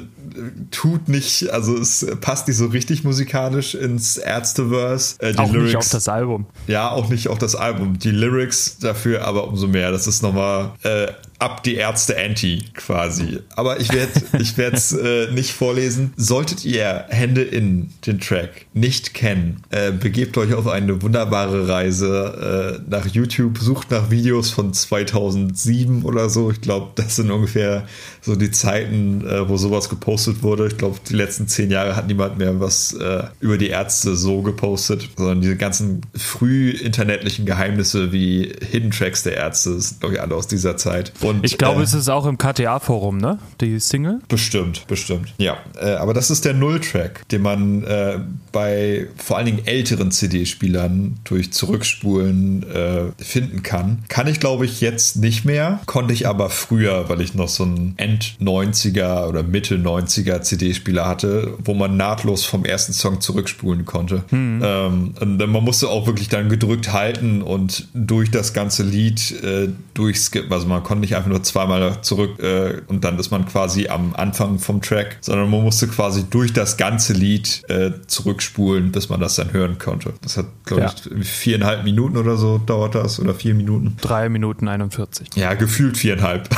[0.71, 5.15] tut nicht, also es passt nicht so richtig musikalisch ins Ärzteverse.
[5.19, 6.45] Äh, Auch Lyrics, nicht auf das Album.
[6.67, 7.99] Ja, auch nicht auf das Album.
[7.99, 9.91] Die Lyrics dafür aber umso mehr.
[9.91, 11.07] Das ist nochmal äh,
[11.41, 13.39] ab die Ärzte Anti quasi.
[13.55, 16.13] Aber ich werde ich es äh, nicht vorlesen.
[16.15, 22.79] Solltet ihr Hände in den Track nicht kennen, äh, begebt euch auf eine wunderbare Reise
[22.85, 26.51] äh, nach YouTube, sucht nach Videos von 2007 oder so.
[26.51, 27.87] Ich glaube, das sind ungefähr
[28.21, 30.67] so die Zeiten, äh, wo sowas gepostet wurde.
[30.67, 34.41] Ich glaube, die letzten zehn Jahre hat niemand mehr was äh, über die Ärzte so
[34.41, 40.21] gepostet, sondern diese ganzen früh internetlichen Geheimnisse wie Hidden Tracks der Ärzte sind, glaube ich,
[40.21, 41.11] alle aus dieser Zeit.
[41.21, 43.39] Und, Ich glaube, äh, es ist auch im KTA-Forum, ne?
[43.59, 44.19] Die Single.
[44.27, 45.33] Bestimmt, bestimmt.
[45.37, 48.19] Ja, äh, aber das ist der Null-Track, den man äh,
[48.51, 54.03] bei vor allen Dingen älteren CD-Spielern durch Zurückspulen äh, finden kann.
[54.09, 55.79] Kann ich, glaube ich, jetzt nicht mehr.
[55.85, 61.53] Konnte ich aber früher, weil ich noch so ein End-90er oder Mitte-90er 90er CD-Spieler hatte,
[61.63, 64.23] wo man nahtlos vom ersten Song zurückspulen konnte.
[64.31, 64.61] Mhm.
[64.63, 65.13] Ähm,
[65.51, 70.51] man musste auch wirklich dann gedrückt halten und durch das ganze Lied äh, durchskippen.
[70.51, 74.15] Also man konnte nicht einfach nur zweimal zurück äh, und dann ist man quasi am
[74.15, 79.19] Anfang vom Track, sondern man musste quasi durch das ganze Lied äh, zurückspulen, bis man
[79.19, 80.13] das dann hören konnte.
[80.21, 80.93] Das hat, glaube ja.
[80.93, 83.97] ich, viereinhalb Minuten oder so dauert das oder vier Minuten.
[84.01, 85.29] Drei Minuten 41.
[85.35, 86.49] Ja, gefühlt viereinhalb.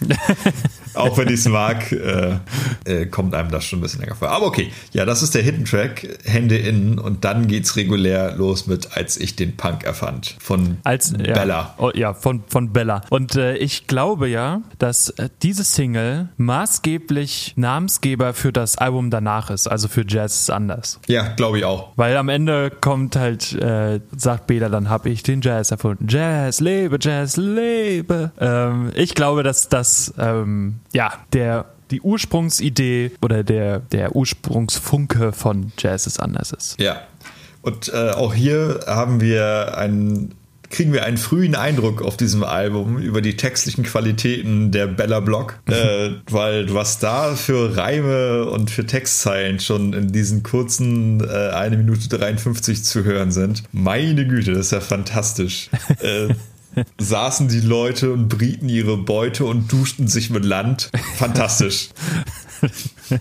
[0.94, 2.38] Auch wenn ich es mag, äh,
[2.84, 4.28] äh, kommt einem das schon ein bisschen länger vor.
[4.28, 8.66] Aber okay, ja, das ist der Hidden Track, Hände innen und dann geht's regulär los
[8.66, 11.44] mit Als ich den Punk erfand von Als, Bella.
[11.44, 13.02] Ja, oh, ja, von, von Bella.
[13.10, 19.50] Und äh, ich glaube ja, dass äh, diese Single maßgeblich Namensgeber für das Album danach
[19.50, 21.00] ist, also für Jazz ist anders.
[21.06, 21.92] Ja, glaube ich auch.
[21.96, 26.06] Weil am Ende kommt halt, äh, sagt Bela, dann habe ich den Jazz erfunden.
[26.08, 28.32] Jazz, lebe, Jazz, lebe.
[28.38, 35.72] Ähm, ich glaube, dass das ähm, ja, der die Ursprungsidee oder der, der Ursprungsfunke von
[35.78, 36.80] Jazz ist anders ist.
[36.80, 37.02] Ja.
[37.60, 40.34] Und äh, auch hier haben wir einen
[40.70, 45.60] kriegen wir einen frühen Eindruck auf diesem Album über die textlichen Qualitäten der Bella Block,
[45.70, 51.76] äh, weil was da für Reime und für Textzeilen schon in diesen kurzen äh, 1
[51.76, 53.62] Minute 53 zu hören sind.
[53.70, 55.70] Meine Güte, das ist ja fantastisch.
[56.00, 56.34] äh,
[56.98, 60.90] saßen die Leute und brieten ihre Beute und duschten sich mit Land.
[61.16, 61.90] Fantastisch.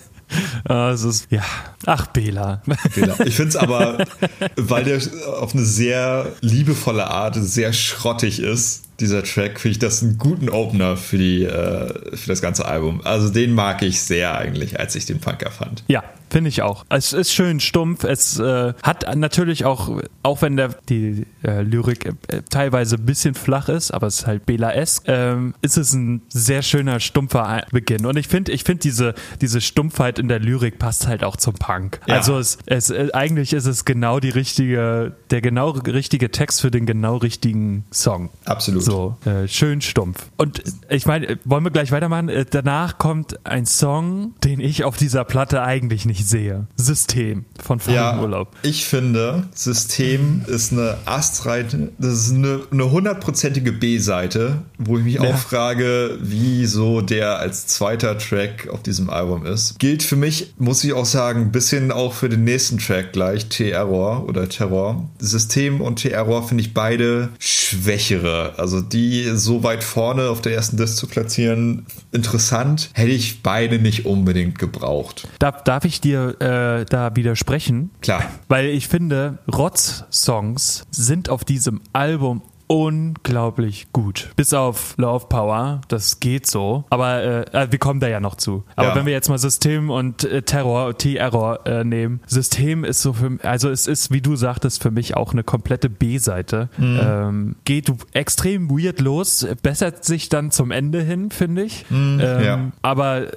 [0.68, 1.44] Es ist, ja,
[1.86, 2.64] ach, Bela.
[2.96, 3.20] Bela.
[3.26, 4.04] Ich finde es aber,
[4.56, 5.00] weil der
[5.38, 10.50] auf eine sehr liebevolle Art sehr schrottig ist, dieser Track, finde ich das einen guten
[10.50, 13.02] Opener für, die, äh, für das ganze Album.
[13.04, 15.84] Also den mag ich sehr eigentlich, als ich den Punker fand.
[15.88, 16.84] Ja, Finde ich auch.
[16.90, 18.04] Es ist schön stumpf.
[18.06, 23.36] Es äh, hat natürlich auch, auch wenn der, die äh, Lyrik äh, teilweise ein bisschen
[23.36, 28.08] flach ist, aber es ist halt Bela-esque, ähm, ist es ein sehr schöner, stumpfer Beginn.
[28.08, 31.54] Und ich finde, ich finde diese, diese Stumpfheit in der Lyrik passt halt auch zum
[31.54, 32.00] Punk.
[32.08, 32.16] Ja.
[32.16, 36.72] Also es, es, äh, eigentlich ist es genau die richtige, der genau richtige Text für
[36.72, 38.32] den genau richtigen Song.
[38.46, 38.82] Absolut.
[38.82, 38.93] So,
[39.26, 40.26] äh, schön stumpf.
[40.38, 42.30] Und ich meine, wollen wir gleich weitermachen?
[42.30, 46.68] Äh, danach kommt ein Song, den ich auf dieser Platte eigentlich nicht sehe.
[46.76, 48.50] System von Fahrradurlaub.
[48.64, 55.04] Ja, ich finde, System ist eine astreite, das ist eine, eine hundertprozentige B-Seite, wo ich
[55.04, 55.22] mich ja.
[55.22, 59.80] auch frage, wieso der als zweiter Track auf diesem Album ist.
[59.80, 63.48] Gilt für mich, muss ich auch sagen, ein bisschen auch für den nächsten Track gleich,
[63.48, 65.10] T-Error oder Terror.
[65.20, 68.54] System und T-Error finde ich beide schwächere.
[68.58, 73.80] Also die so weit vorne auf der ersten Disc zu platzieren, interessant, hätte ich beide
[73.80, 75.28] nicht unbedingt gebraucht.
[75.40, 77.92] Darf, darf ich dir dir äh, da widersprechen.
[78.02, 78.24] Klar.
[78.48, 84.30] Weil ich finde, Rotz-Songs sind auf diesem Album unglaublich gut.
[84.36, 86.86] Bis auf Love Power, das geht so.
[86.90, 88.64] Aber äh, äh, wir kommen da ja noch zu.
[88.76, 88.96] Aber ja.
[88.96, 93.38] wenn wir jetzt mal System und äh, Terror, T-Error äh, nehmen, System ist so für
[93.44, 96.70] also es ist, wie du sagtest, für mich auch eine komplette B-Seite.
[96.78, 97.00] Mhm.
[97.02, 101.86] Ähm, geht extrem weird los, bessert sich dann zum Ende hin, finde ich.
[101.90, 102.72] Mhm, ähm, ja.
[102.82, 103.28] Aber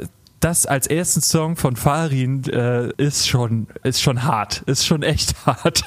[0.40, 5.34] das als ersten Song von Farin äh, ist schon ist schon hart, ist schon echt
[5.46, 5.84] hart.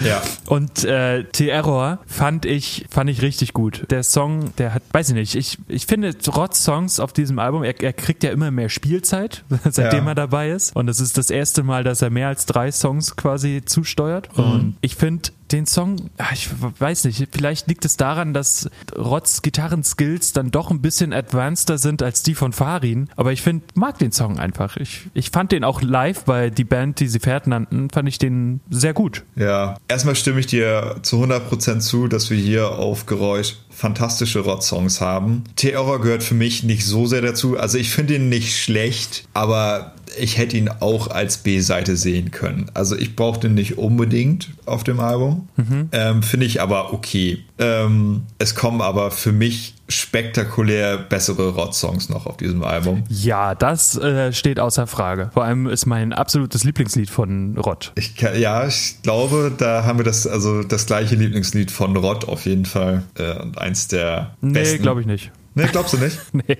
[0.00, 0.20] ja.
[0.46, 3.86] Und äh, T-Error fand ich fand ich richtig gut.
[3.90, 7.62] Der Song, der hat, weiß ich nicht, ich, ich finde trotz Songs auf diesem Album,
[7.62, 10.10] er, er kriegt ja immer mehr Spielzeit, seitdem ja.
[10.10, 10.74] er dabei ist.
[10.74, 14.36] Und es ist das erste Mal, dass er mehr als drei Songs quasi zusteuert.
[14.36, 14.44] Mhm.
[14.44, 20.32] Und ich finde den Song, ich weiß nicht, vielleicht liegt es daran, dass Rotz Gitarrenskills
[20.32, 24.12] dann doch ein bisschen advanceder sind als die von Farin, aber ich finde, mag den
[24.12, 24.76] Song einfach.
[24.76, 28.18] Ich, ich fand den auch live bei die Band, die sie Pferd nannten, fand ich
[28.18, 29.24] den sehr gut.
[29.36, 35.00] Ja, erstmal stimme ich dir zu 100% zu, dass wir hier auf Geräusch fantastische Rot-Songs
[35.00, 35.44] haben.
[35.54, 37.56] Terror gehört für mich nicht so sehr dazu.
[37.56, 42.68] Also ich finde ihn nicht schlecht, aber ich hätte ihn auch als B-Seite sehen können.
[42.74, 45.48] Also ich brauchte ihn nicht unbedingt auf dem Album.
[45.56, 45.90] Mhm.
[45.92, 47.44] Ähm, Finde ich aber okay.
[47.60, 53.04] Ähm, es kommen aber für mich spektakulär bessere Rot-Songs noch auf diesem Album.
[53.08, 55.30] Ja, das äh, steht außer Frage.
[55.32, 57.92] Vor allem ist mein absolutes Lieblingslied von Rott.
[57.94, 62.28] Ich kann, ja, ich glaube, da haben wir das, also das gleiche Lieblingslied von Rott
[62.28, 63.02] auf jeden Fall.
[63.16, 64.76] Äh, und eins der nee, besten.
[64.76, 65.32] Nee, glaube ich nicht.
[65.54, 66.18] Nee, glaubst du nicht?
[66.32, 66.58] nee.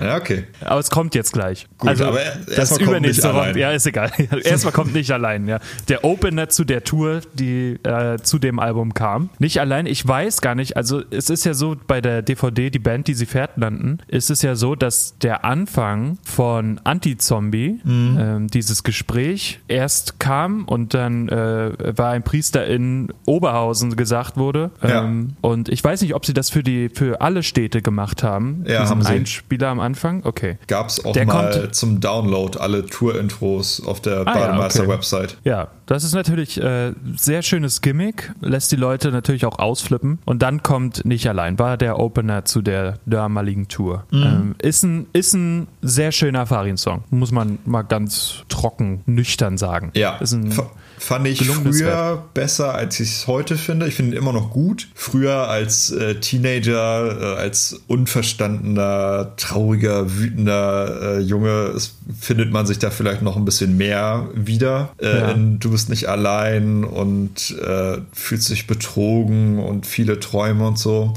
[0.00, 0.44] Ja, okay.
[0.60, 1.66] Aber es kommt jetzt gleich.
[1.78, 2.20] Gut, also, aber
[2.54, 4.10] das übernächste kommt ja, ist egal.
[4.44, 5.58] erstmal kommt nicht allein, ja.
[5.88, 9.30] Der Opener zu der Tour, die äh, zu dem Album kam.
[9.38, 12.78] Nicht allein, ich weiß gar nicht, also es ist ja so bei der DVD, die
[12.78, 18.18] Band, die sie fährt nannten, ist es ja so, dass der Anfang von Anti-Zombie, mhm.
[18.20, 24.70] ähm, dieses Gespräch, erst kam und dann äh, war ein Priester in Oberhausen gesagt wurde.
[24.82, 25.36] Ähm, ja.
[25.48, 28.80] Und ich weiß nicht, ob sie das für die für alle Städte gemacht haben, ja,
[28.82, 30.22] diesen haben Einspieler da am Anfang?
[30.24, 30.58] Okay.
[30.66, 35.38] Gab es auch Der mal kommt- zum Download alle Tour-Intros auf der Ah, ja, Bademeister-Website.
[35.44, 40.18] Ja, das ist natürlich äh, sehr schönes Gimmick, lässt die Leute natürlich auch ausflippen.
[40.24, 44.04] Und dann kommt nicht allein, war der Opener zu der damaligen Tour.
[44.10, 44.22] Mhm.
[44.22, 49.90] Ähm, ist, ein, ist ein sehr schöner Farin-Song, muss man mal ganz trocken, nüchtern sagen.
[49.94, 50.54] Ja, ist ein,
[50.96, 53.86] fand ich früher besser, als ich es heute finde.
[53.86, 54.88] Ich finde ihn immer noch gut.
[54.94, 62.78] Früher als äh, Teenager, äh, als unverstandener, trauriger, wütender äh, Junge, es, findet man sich
[62.78, 64.94] da vielleicht noch ein bisschen mehr wieder.
[64.98, 65.30] Äh, Ja.
[65.32, 71.12] in Du bist nicht allein und äh, fühlst dich betrogen und viele Träume und so.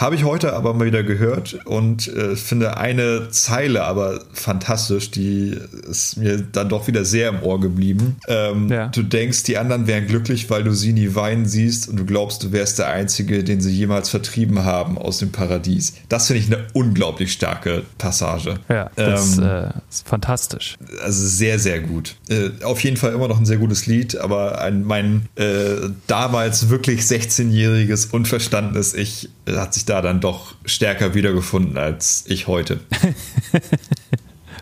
[0.00, 5.58] Habe ich heute aber mal wieder gehört und äh, finde eine Zeile aber fantastisch, die
[5.90, 8.16] ist mir dann doch wieder sehr im Ohr geblieben.
[8.26, 8.86] Ähm, Ja.
[8.88, 12.42] Du denkst, die anderen wären glücklich, weil du sie nie weinen siehst und du glaubst,
[12.42, 15.92] du wärst der Einzige, den sie jemals vertrieben haben aus dem Paradies.
[16.08, 18.54] Das finde ich eine unglaublich starke Passage.
[18.70, 20.78] ja, das Ähm, äh, ist fantastisch.
[21.02, 22.16] also sehr, sehr gut.
[22.30, 26.70] Äh, auf jeden Fall immer noch ein sehr gutes Lied, aber ein, mein äh, damals
[26.70, 32.80] wirklich 16-jähriges, unverstandenes Ich hat sich da dann doch stärker wiedergefunden als ich heute.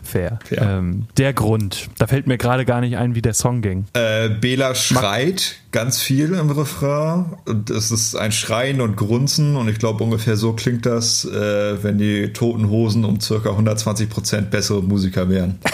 [0.03, 0.39] Fair.
[0.43, 0.61] Fair.
[0.61, 3.85] Ähm, der Grund, da fällt mir gerade gar nicht ein, wie der Song ging.
[3.93, 7.37] Äh, Bela schreit ganz viel im Refrain.
[7.45, 9.55] Und es ist ein Schreien und Grunzen.
[9.55, 14.09] Und ich glaube, ungefähr so klingt das, äh, wenn die Toten Hosen um circa 120
[14.09, 15.59] Prozent bessere Musiker wären.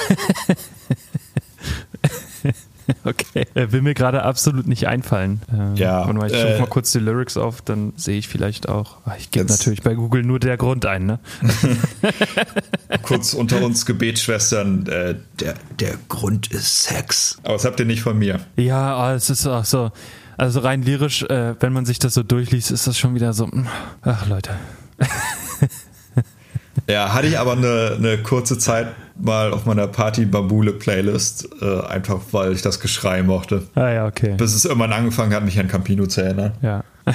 [3.03, 3.45] Okay.
[3.55, 5.41] Äh, will mir gerade absolut nicht einfallen.
[5.51, 8.27] Ähm, Ja, warte mal, ich äh, rufe mal kurz die Lyrics auf, dann sehe ich
[8.27, 8.97] vielleicht auch.
[9.05, 11.19] Ah, Ich gebe natürlich bei Google nur der Grund ein, ne?
[13.01, 17.37] Kurz unter uns Gebetsschwestern, äh, der, der Grund ist Sex.
[17.43, 18.39] Aber das habt ihr nicht von mir.
[18.55, 19.91] Ja, ah, es ist auch so.
[20.37, 23.47] Also rein lyrisch, äh, wenn man sich das so durchliest, ist das schon wieder so.
[23.47, 23.67] mm,
[24.03, 24.51] Ach, Leute.
[26.87, 32.53] Ja, hatte ich aber eine, eine kurze Zeit mal auf meiner Party-Bambule-Playlist, äh, einfach weil
[32.53, 33.63] ich das Geschrei mochte.
[33.75, 34.35] Ah ja, okay.
[34.37, 36.53] Bis es irgendwann angefangen hat, mich an Campino zu erinnern.
[36.61, 36.83] Ja.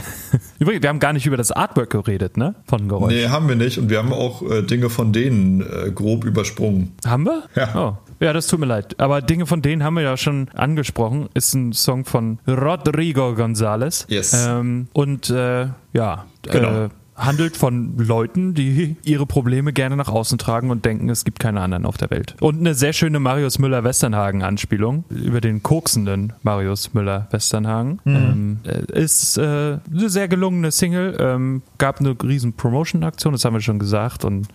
[0.60, 2.54] Übrigens, wir haben gar nicht über das Artwork geredet, ne?
[2.68, 3.12] Von Geräusch.
[3.12, 3.76] Nee, haben wir nicht.
[3.78, 6.92] Und wir haben auch äh, Dinge von denen äh, grob übersprungen.
[7.04, 7.42] Haben wir?
[7.56, 7.74] Ja.
[7.74, 7.96] Oh.
[8.20, 8.94] Ja, das tut mir leid.
[9.00, 11.28] Aber Dinge von denen haben wir ja schon angesprochen.
[11.34, 14.04] Ist ein Song von Rodrigo González.
[14.08, 14.46] Yes.
[14.46, 16.84] Ähm, und äh, ja, Genau.
[16.84, 16.88] äh,
[17.20, 21.61] handelt von Leuten, die ihre Probleme gerne nach außen tragen und denken, es gibt keine
[21.61, 22.35] anderen auf der Welt.
[22.40, 28.00] Und eine sehr schöne Marius Müller-Westernhagen-Anspielung über den koksenden Marius Müller-Westernhagen.
[28.06, 31.16] Ähm, äh, ist äh, eine sehr gelungene Single.
[31.18, 34.24] Ähm, gab eine riesen Promotion-Aktion, das haben wir schon gesagt.
[34.24, 34.48] Und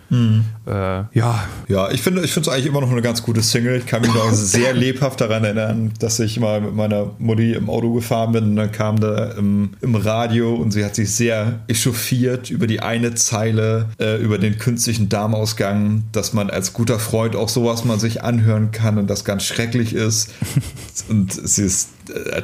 [0.66, 0.70] äh,
[1.12, 3.76] ja, Ja, ich finde ich finde es eigentlich immer noch eine ganz gute Single.
[3.76, 7.70] Ich kann mich noch sehr lebhaft daran erinnern, dass ich mal mit meiner Mutti im
[7.70, 11.60] Auto gefahren bin und dann kam da im, im Radio und sie hat sich sehr
[11.68, 17.36] echauffiert über die eine Zeile, äh, über den künstlichen Darmausgang, dass man als guter Freund
[17.36, 20.30] auch sowas mal sich anhören kann und das ganz schrecklich ist.
[21.08, 21.90] und sie ist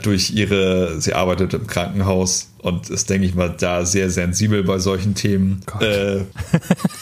[0.03, 4.79] durch ihre, sie arbeitet im Krankenhaus und ist, denke ich mal, da sehr sensibel bei
[4.79, 5.63] solchen Themen.
[5.81, 6.21] Äh,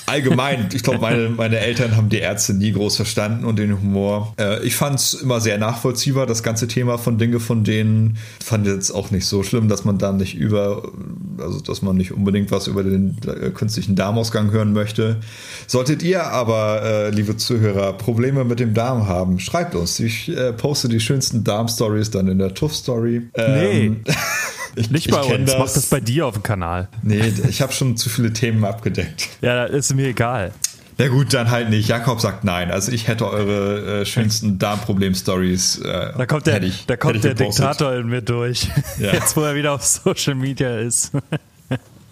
[0.07, 4.33] allgemein, ich glaube, meine, meine Eltern haben die Ärzte nie groß verstanden und den Humor.
[4.41, 8.17] Äh, ich fand es immer sehr nachvollziehbar, das ganze Thema von Dinge von denen.
[8.43, 10.91] Fand jetzt auch nicht so schlimm, dass man da nicht über,
[11.37, 15.19] also dass man nicht unbedingt was über den äh, künstlichen Darmausgang hören möchte.
[15.67, 20.01] Solltet ihr aber, äh, liebe Zuhörer, Probleme mit dem Darm haben, schreibt uns.
[20.01, 23.23] Ich äh, poste die schönsten Darm-Stories dann in der Tuff-Story.
[23.35, 24.05] Ähm,
[24.77, 26.89] ich, Nicht ich bei uns, mach das bei dir auf dem Kanal.
[27.03, 29.29] Nee, ich habe schon zu viele Themen abgedeckt.
[29.41, 30.53] Ja, ist mir egal.
[30.99, 31.89] Na gut, dann halt nicht.
[31.89, 32.71] Jakob sagt nein.
[32.71, 35.79] Also ich hätte eure äh, schönsten Darmproblem-Stories.
[35.79, 37.65] Äh, Da kommt der, ich, da kommt der gepostet.
[37.65, 38.69] Diktator in mir durch.
[38.99, 39.13] Ja.
[39.15, 41.13] Jetzt, wo er wieder auf Social Media ist,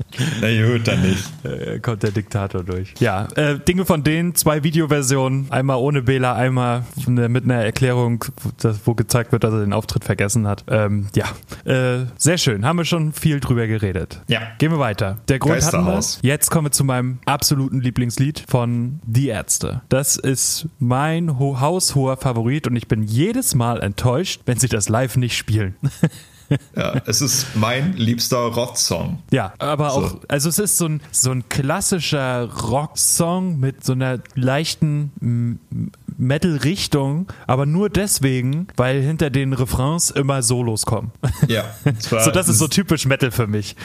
[0.41, 1.25] Na gut, dann nicht.
[1.45, 2.95] äh, kommt der Diktator durch.
[3.01, 5.51] Ja, äh, Dinge von denen, zwei Videoversionen.
[5.51, 8.25] Einmal ohne Bela, einmal mit einer Erklärung,
[8.85, 10.65] wo, gezeigt wird, dass er den Auftritt vergessen hat.
[10.69, 11.27] Ähm, ja,
[11.71, 12.65] äh, sehr schön.
[12.65, 14.23] Haben wir schon viel drüber geredet.
[14.29, 14.41] Ja.
[14.59, 15.19] Gehen wir weiter.
[15.29, 16.01] Der Grund hatten wir.
[16.23, 19.83] Jetzt kommen wir zu meinem absoluten Lieblingslied von Die Ärzte.
[19.89, 24.89] Das ist mein ho haushoher Favorit und ich bin jedes Mal enttäuscht, wenn sie das
[24.89, 25.75] live nicht spielen.
[26.77, 29.19] Ja, es ist mein liebster Rock-Song.
[29.31, 29.97] Ja, aber So.
[29.99, 35.59] auch, also es ist so ein, so ein klassischer Rock-Song mit so einer leichten
[36.17, 41.13] Metal-Richtung, aber nur deswegen, weil hinter den Refrains immer Solos kommen.
[41.49, 41.65] Ja,
[41.99, 43.77] so, das ist so typisch Metal für mich.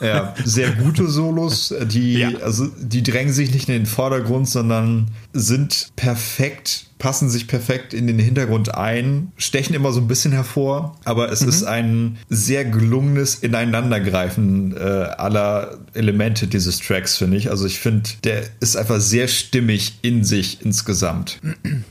[0.00, 2.30] ja, sehr gute Solos, die, Ja.
[2.42, 8.06] also, die drängen sich nicht in den Vordergrund, sondern sind perfekt passen sich perfekt in
[8.06, 11.48] den Hintergrund ein, stechen immer so ein bisschen hervor, aber es mhm.
[11.48, 17.50] ist ein sehr gelungenes Ineinandergreifen äh, aller Elemente dieses Tracks, finde ich.
[17.50, 21.40] Also ich finde, der ist einfach sehr stimmig in sich insgesamt.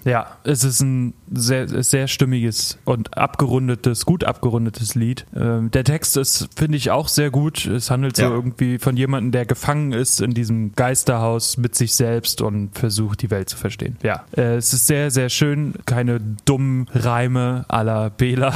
[0.06, 5.26] Ja, es ist ein sehr, sehr stimmiges und abgerundetes, gut abgerundetes Lied.
[5.36, 7.66] Ähm, der Text ist, finde ich, auch sehr gut.
[7.66, 8.30] Es handelt so ja.
[8.30, 13.29] irgendwie von jemandem, der gefangen ist in diesem Geisterhaus mit sich selbst und versucht, die
[13.32, 13.98] Welt zu verstehen.
[14.04, 15.74] Ja, äh, es ist sehr, sehr schön.
[15.86, 18.54] Keine dummen Reime à la Bela.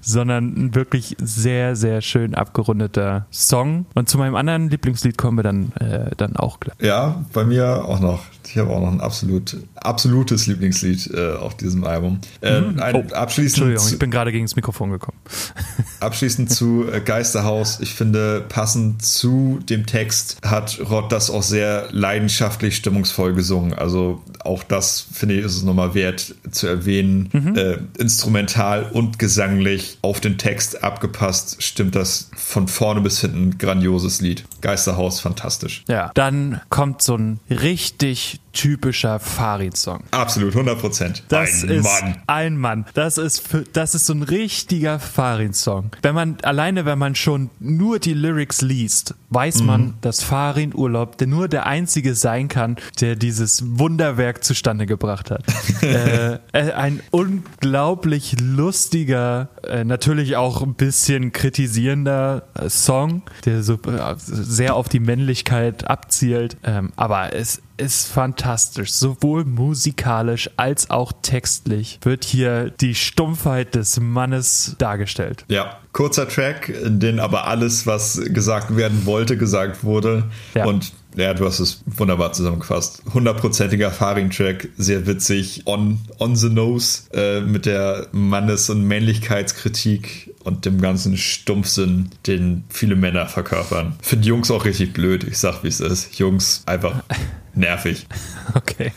[0.00, 3.86] sondern ein wirklich sehr, sehr schön abgerundeter Song.
[3.94, 6.76] Und zu meinem anderen Lieblingslied kommen wir dann, äh, dann auch gleich.
[6.80, 8.22] Ja, bei mir auch noch.
[8.50, 12.18] Ich habe auch noch ein absolut, absolutes Lieblingslied äh, auf diesem Album.
[12.42, 12.80] Äh, mhm.
[12.80, 15.18] ein, oh, abschließend Entschuldigung, ich bin gerade gegen das Mikrofon gekommen.
[16.00, 17.78] abschließend zu äh, Geisterhaus.
[17.80, 23.72] Ich finde, passend zu dem Text hat Rod das auch sehr leidenschaftlich, stimmungsvoll gesungen.
[23.72, 27.28] Also auch das, finde ich, ist es nochmal wert zu erwähnen.
[27.32, 27.56] Mhm.
[27.56, 34.20] Äh, instrumental und gesanglich auf den Text abgepasst, stimmt das von vorne bis hinten grandioses
[34.20, 34.44] Lied.
[34.60, 35.84] Geisterhaus, fantastisch.
[35.88, 40.02] Ja, dann kommt so ein richtig typischer Farid-Song.
[40.10, 41.22] Absolut, 100 Prozent.
[41.28, 42.16] Das ein ist Mann.
[42.26, 42.86] ein Mann.
[42.94, 45.90] Das ist, für, das ist so ein richtiger Farid-Song.
[46.02, 49.66] Wenn man, alleine wenn man schon nur die Lyrics liest, weiß mhm.
[49.66, 55.30] man, dass Farin Urlaub der nur der einzige sein kann, der dieses Wunderwerk zustande gebracht
[55.30, 55.42] hat.
[55.82, 63.74] äh, äh, ein unglaublich lustiger, äh, natürlich auch ein bisschen kritisierender äh, Song, der so
[63.74, 66.56] äh, sehr auf die Männlichkeit abzielt.
[66.64, 68.92] Ähm, aber es ist fantastisch.
[68.92, 75.44] Sowohl musikalisch als auch textlich wird hier die Stumpfheit des Mannes dargestellt.
[75.48, 80.24] Ja, kurzer Track, in dem aber alles, was gesagt werden wollte, gesagt wurde.
[80.54, 80.66] Ja.
[80.66, 83.02] Und ja, du hast es wunderbar zusammengefasst.
[83.12, 90.64] Hundertprozentiger Faring-Track, sehr witzig, on, on the nose, äh, mit der Mannes- und Männlichkeitskritik und
[90.64, 93.94] dem ganzen Stumpfsinn, den viele Männer verkörpern.
[94.02, 96.18] Finde Jungs auch richtig blöd, ich sag wie es ist.
[96.18, 97.02] Jungs einfach
[97.54, 98.06] nervig.
[98.54, 98.92] Okay.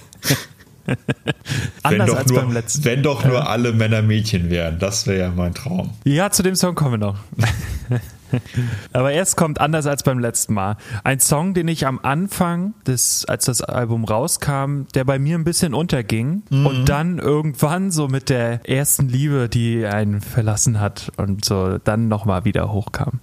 [0.86, 5.53] wenn Anders doch, nur, wenn doch nur alle Männer Mädchen wären, das wäre ja mein
[5.53, 5.91] Traum.
[6.03, 7.18] Ja, zu dem Song kommen wir noch.
[8.93, 10.77] Aber erst kommt anders als beim letzten Mal.
[11.03, 15.43] Ein Song, den ich am Anfang, des, als das Album rauskam, der bei mir ein
[15.43, 16.65] bisschen unterging mhm.
[16.65, 22.07] und dann irgendwann so mit der ersten Liebe, die einen verlassen hat und so dann
[22.07, 23.19] nochmal wieder hochkam.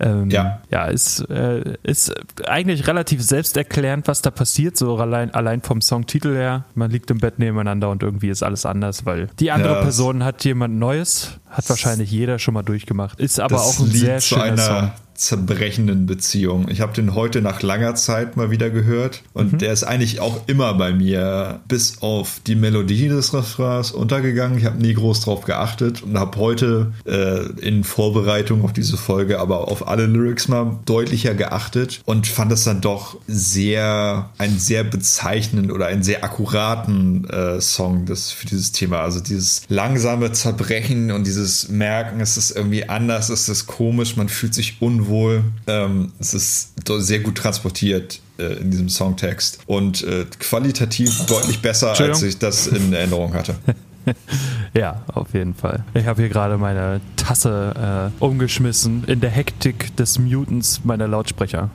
[0.00, 0.60] Ähm, ja.
[0.70, 2.14] Ja, ist, äh, ist
[2.46, 6.64] eigentlich relativ selbsterklärend, was da passiert, so allein, allein vom Songtitel her.
[6.74, 10.24] Man liegt im Bett nebeneinander und irgendwie ist alles anders, weil die andere ja, Person
[10.24, 13.20] hat jemand Neues hat wahrscheinlich jeder schon mal durchgemacht.
[13.20, 16.68] Ist aber das auch ein sehr schöner Song zerbrechenden Beziehung.
[16.68, 19.58] Ich habe den heute nach langer Zeit mal wieder gehört und mhm.
[19.58, 24.58] der ist eigentlich auch immer bei mir bis auf die Melodie des Refrains untergegangen.
[24.58, 29.38] Ich habe nie groß drauf geachtet und habe heute äh, in Vorbereitung auf diese Folge
[29.38, 34.82] aber auf alle Lyrics mal deutlicher geachtet und fand es dann doch sehr einen sehr
[34.82, 39.00] bezeichnenden oder einen sehr akkuraten äh, Song das für dieses Thema.
[39.00, 44.28] Also dieses langsame Zerbrechen und dieses Merken, es ist irgendwie anders, es ist komisch, man
[44.28, 45.44] fühlt sich unwohl wohl.
[45.66, 51.98] Ähm, es ist sehr gut transportiert äh, in diesem Songtext und äh, qualitativ deutlich besser,
[51.98, 53.56] als ich das in Erinnerung hatte.
[54.74, 55.84] ja, auf jeden Fall.
[55.94, 61.70] Ich habe hier gerade meine Tasse äh, umgeschmissen in der Hektik des Mutens meiner Lautsprecher.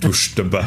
[0.00, 0.64] du Stümper.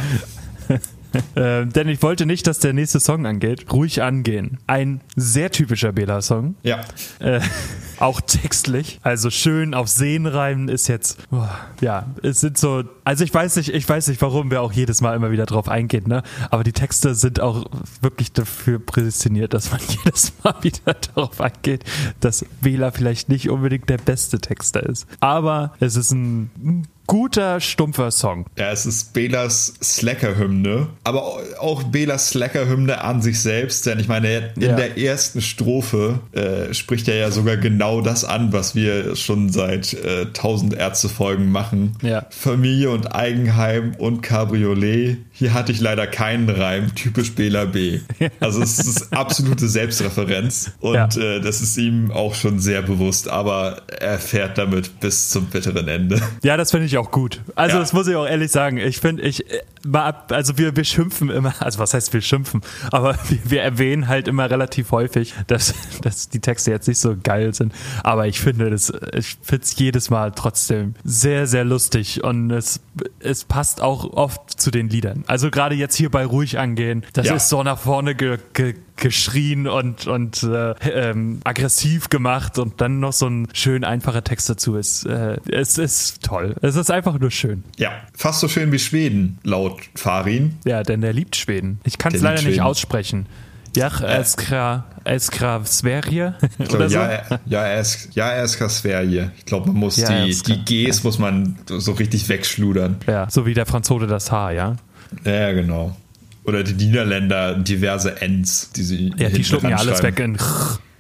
[1.36, 3.72] äh, denn ich wollte nicht, dass der nächste Song angeht.
[3.72, 4.58] Ruhig angehen.
[4.68, 6.56] Ein sehr typischer Bela-Song.
[6.64, 6.82] Ja.
[7.20, 7.40] Äh,
[8.00, 9.00] auch textlich.
[9.04, 11.44] Also schön auf Seen reimen ist jetzt, oh,
[11.82, 15.02] ja, es sind so, also ich weiß nicht, ich weiß nicht, warum wir auch jedes
[15.02, 16.24] Mal immer wieder drauf eingehen, ne?
[16.52, 17.66] Aber die Texte sind auch
[18.02, 21.84] wirklich dafür prädestiniert, dass man jedes Mal wieder darauf eingeht,
[22.20, 25.08] dass Wähler vielleicht nicht unbedingt der beste Texter ist.
[25.20, 28.46] Aber es ist ein guter, stumpfer Song.
[28.58, 34.52] Ja, es ist Belas Slacker-Hymne, aber auch Belas Slacker-Hymne an sich selbst, denn ich meine,
[34.56, 34.76] in ja.
[34.76, 39.94] der ersten Strophe äh, spricht er ja sogar genau das an, was wir schon seit
[39.94, 41.96] äh, 1000 Ärzte-Folgen machen.
[42.02, 42.26] Ja.
[42.30, 45.18] Familie und Eigenheim und Cabriolet.
[45.38, 48.00] Hier hatte ich leider keinen Reim, typisch Bela B.
[48.40, 51.08] Also es ist absolute Selbstreferenz und ja.
[51.16, 55.88] äh, das ist ihm auch schon sehr bewusst, aber er fährt damit bis zum bitteren
[55.88, 56.20] Ende.
[56.42, 57.42] Ja, das finde ich auch gut.
[57.54, 57.80] Also ja.
[57.80, 58.78] das muss ich auch ehrlich sagen.
[58.78, 59.46] Ich finde, ich
[59.94, 62.62] also wir, wir schimpfen immer, also was heißt wir schimpfen,
[62.92, 67.16] aber wir, wir erwähnen halt immer relativ häufig, dass, dass die Texte jetzt nicht so
[67.22, 67.74] geil sind.
[68.04, 72.80] Aber ich finde das, ich finde es jedes Mal trotzdem sehr, sehr lustig und es,
[73.20, 75.24] es passt auch oft zu den Liedern.
[75.28, 77.36] Also gerade jetzt hier bei Ruhig angehen, das Ja.
[77.36, 83.00] ist so nach vorne ge ge geschrien und, und äh, ähm, aggressiv gemacht und dann
[83.00, 85.06] noch so ein schön einfacher Text dazu ist.
[85.06, 86.56] Äh, es ist toll.
[86.64, 87.64] Es ist einfach nur schön.
[87.78, 90.56] Ja, fast so schön wie Schweden, laut Farin.
[90.66, 91.80] Ja, denn der liebt Schweden.
[91.84, 93.28] Ich kann es Der leider nicht aussprechen.
[93.76, 96.96] Jach Eskra, Eskra Sverige Ich oder so.
[96.96, 97.68] ja, ja,
[98.16, 99.32] ja, ist Sverige.
[99.38, 102.96] Ich glaube, man muss Ja, die, die Gs muss man so richtig wegschludern.
[103.06, 104.78] Ja, so wie der Franzose das Haar, ja.
[105.24, 105.96] Ja, genau.
[106.44, 109.14] Oder die Niederländer diverse Ns, die sie.
[109.18, 110.38] Ja, die schlucken ja alles weg in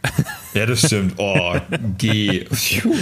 [0.57, 1.13] Ja, das stimmt.
[1.17, 1.55] Oh,
[1.99, 2.45] G.
[2.51, 2.95] Phew.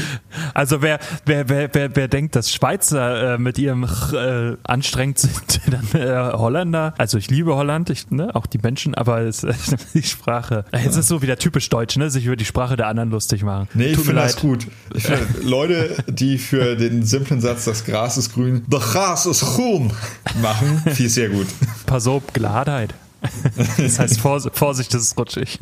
[0.53, 5.61] Also wer, wer, wer, wer, wer denkt, dass Schweizer äh, mit ihrem äh, anstrengend sind,
[5.71, 6.93] dann äh, Holländer.
[6.97, 9.47] Also ich liebe Holland, ich, ne, auch die Menschen, aber es,
[9.93, 10.65] die Sprache.
[10.71, 13.69] Es ist so wieder typisch deutsch, ne, sich über die Sprache der anderen lustig machen.
[13.73, 14.67] Nee, ich finde das gut.
[14.93, 19.41] Ich finde, Leute, die für den simplen Satz, das Gras ist grün, das Gras ist
[19.41, 19.93] grün
[20.41, 21.47] machen, viel sehr gut.
[21.85, 22.93] Pass auf, Gladheit.
[23.77, 25.59] Das heißt Vors Vorsicht, das ist rutschig.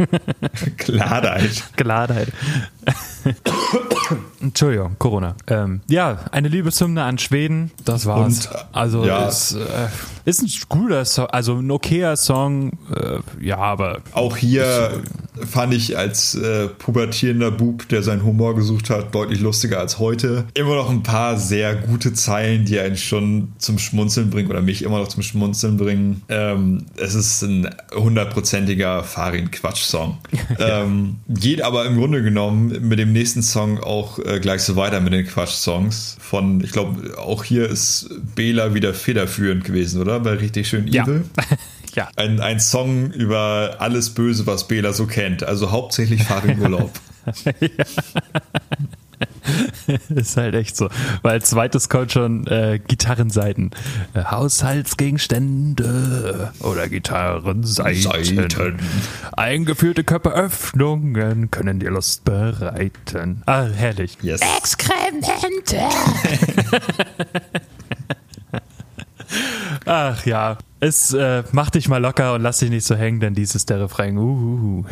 [0.78, 1.64] Klarheit.
[1.76, 2.32] Gladheit.
[4.42, 5.36] Entschuldigung, Corona.
[5.48, 8.48] Ähm, ja, eine Liebeshymne an Schweden, das war's.
[8.48, 9.28] Und, äh, also ja.
[9.28, 9.88] ist, äh,
[10.26, 15.02] ist ein guter Song, also ein okayer Song, äh, ja, aber Auch hier
[15.50, 20.46] fand ich als äh, pubertierender Bub, der seinen Humor gesucht hat, deutlich lustiger als heute.
[20.54, 24.84] Immer noch ein paar sehr gute Zeilen, die einen schon zum Schmunzeln bringen oder mich
[24.84, 26.22] immer noch zum Schmunzeln bringen.
[26.30, 30.18] Ähm, es ist ein hundertprozentiger Farin-Quatsch-Song.
[30.60, 35.02] ähm, geht aber im Grunde genommen mit dem nächsten Song auch äh, gleich so weiter
[35.02, 36.18] mit den Quatsch-Songs.
[36.20, 40.20] Von, ich glaube, auch hier ist Bela wieder federführend gewesen, oder?
[40.20, 41.04] Bei richtig schön Ja.
[41.04, 41.24] evil.
[41.38, 41.58] ja.
[42.16, 45.44] Ein, ein Song über alles Böse, was Bela so kennt.
[45.44, 46.92] Also hauptsächlich Farin Urlaub.
[50.10, 50.90] ist halt echt so.
[51.22, 53.70] Weil als zweites kommt schon äh, Gitarrenseiten.
[54.14, 58.02] Äh, Haushaltsgegenstände oder Gitarrenseiten.
[58.02, 58.78] Seiten.
[59.34, 63.44] Eingeführte Körperöffnungen können dir Lust bereiten.
[63.46, 64.18] Ah, herrlich.
[64.22, 64.42] Yes.
[64.58, 65.32] Exkremente.
[69.86, 73.34] Ach ja, es äh, mach dich mal locker und lass dich nicht so hängen, denn
[73.34, 74.18] dies ist der Refrain.
[74.18, 74.86] Uhuhu.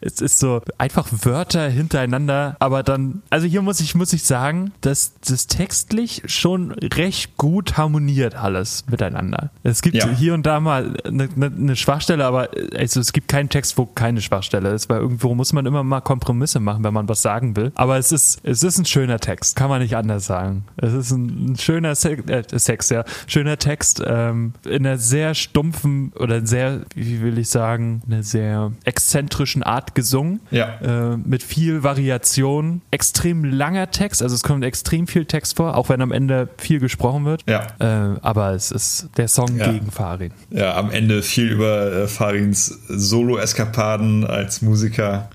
[0.00, 4.72] Es ist so einfach Wörter hintereinander, aber dann, also hier muss ich, muss ich sagen,
[4.80, 9.50] dass das textlich schon recht gut harmoniert alles miteinander.
[9.62, 10.08] Es gibt Ja.
[10.08, 13.86] hier und da mal eine, eine, eine Schwachstelle, aber also es gibt keinen Text, wo
[13.86, 17.56] keine Schwachstelle ist, weil irgendwo muss man immer mal Kompromisse machen, wenn man was sagen
[17.56, 17.72] will.
[17.74, 20.64] Aber es ist, es ist ein schöner Text, kann man nicht anders sagen.
[20.76, 25.34] Es ist ein, ein schöner Se äh, Sex, ja, schöner Text ähm, in einer sehr
[25.34, 30.40] stumpfen oder sehr, wie will ich sagen, einer sehr exzentrischen Art gesungen.
[30.50, 31.12] Ja.
[31.12, 35.88] Äh, mit viel Variation, extrem langer Text, also es kommt extrem viel Text vor, auch
[35.88, 37.42] wenn am Ende viel gesprochen wird.
[37.48, 37.66] Ja.
[37.78, 39.70] Äh, aber es ist der Song Ja.
[39.72, 40.32] gegen Farin.
[40.50, 45.28] Ja, am Ende viel über äh, Farins Solo-Eskapaden als Musiker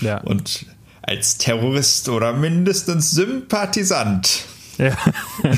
[0.00, 0.18] Ja.
[0.22, 0.66] und
[1.02, 4.44] als Terrorist oder mindestens Sympathisant.
[4.78, 4.96] Ja.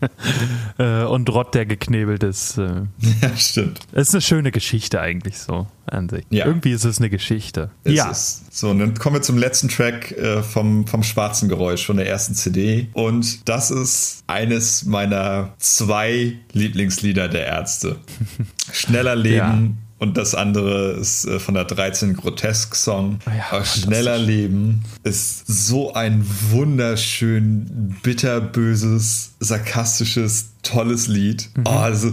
[0.78, 2.58] äh, und Rott, der geknebelt ist.
[2.58, 2.82] Äh,
[3.22, 3.80] Ja, stimmt.
[3.92, 6.24] es ist eine schöne Geschichte eigentlich so an sich.
[6.30, 6.46] Ja.
[6.46, 7.70] Irgendwie ist es eine Geschichte.
[7.84, 8.10] Es ja.
[8.10, 8.54] Ist.
[8.54, 12.08] So, und dann kommen wir zum letzten Track äh, vom, vom Schwarzen Geräusch von der
[12.08, 12.88] ersten CD.
[12.92, 17.96] Und das ist eines meiner zwei Lieblingslieder der Ärzte.
[18.72, 19.78] Schneller Leben.
[19.98, 23.20] Und das andere ist äh, von der 13 Grotesk-Song.
[23.24, 31.48] Ah ja, Schneller Leben ist so ein wunderschön bitterböses, sarkastisches, tolles Lied.
[31.56, 31.64] Mhm.
[31.66, 32.12] Oh, also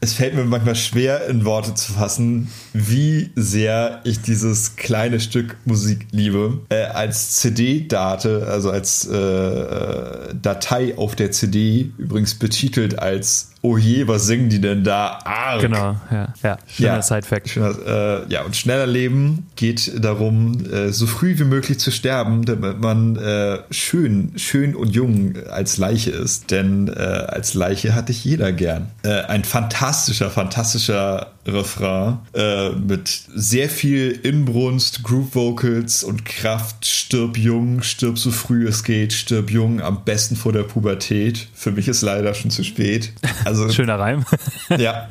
[0.00, 5.56] es fällt mir manchmal schwer in Worte zu fassen, wie sehr ich dieses kleine Stück
[5.66, 6.60] Musik liebe.
[6.70, 13.76] Äh, als CD-Date, also als äh, äh, Datei auf der CD, übrigens betitelt als Oh
[13.76, 15.18] je, was singen die denn da?
[15.22, 15.60] Arg.
[15.60, 16.32] Genau, ja.
[16.42, 16.56] ja.
[16.66, 17.50] Schöner Side-Fact.
[17.50, 22.46] Schöner, äh, ja, und schneller Leben geht darum, äh, so früh wie möglich zu sterben,
[22.46, 26.50] damit man äh, schön, schön und jung als Leiche ist.
[26.50, 28.88] Denn als Leiche hatte ich jeder gern.
[29.02, 29.44] Ein
[29.90, 36.86] fantastischer, fantastischer Refrain äh, mit sehr viel Inbrunst, Group Vocals und Kraft.
[36.86, 41.48] Stirb jung, stirb so früh es geht, stirb jung, am besten vor der Pubertät.
[41.54, 43.12] Für mich ist leider schon zu spät.
[43.44, 44.24] Also Schöner Reim.
[44.78, 45.08] ja.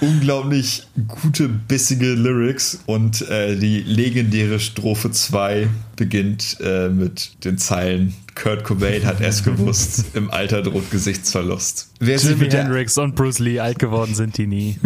[0.00, 8.14] Unglaublich gute, bissige Lyrics und äh, die legendäre Strophe 2 beginnt äh, mit den Zeilen
[8.36, 11.88] Kurt Cobain hat es gewusst, im Alter droht Gesichtsverlust.
[11.98, 14.78] Wer Jimi Hendrix und Bruce Lee, alt geworden sind die nie.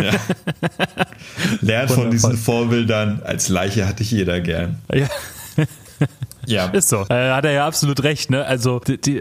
[1.60, 4.78] lernt von diesen Vorbildern, als Leiche hatte ich jeder gern.
[4.94, 5.08] Ja.
[6.50, 6.66] Ja.
[6.66, 7.04] Ist so.
[7.08, 8.44] Äh, hat er ja absolut recht, ne?
[8.44, 9.20] Also, die, die,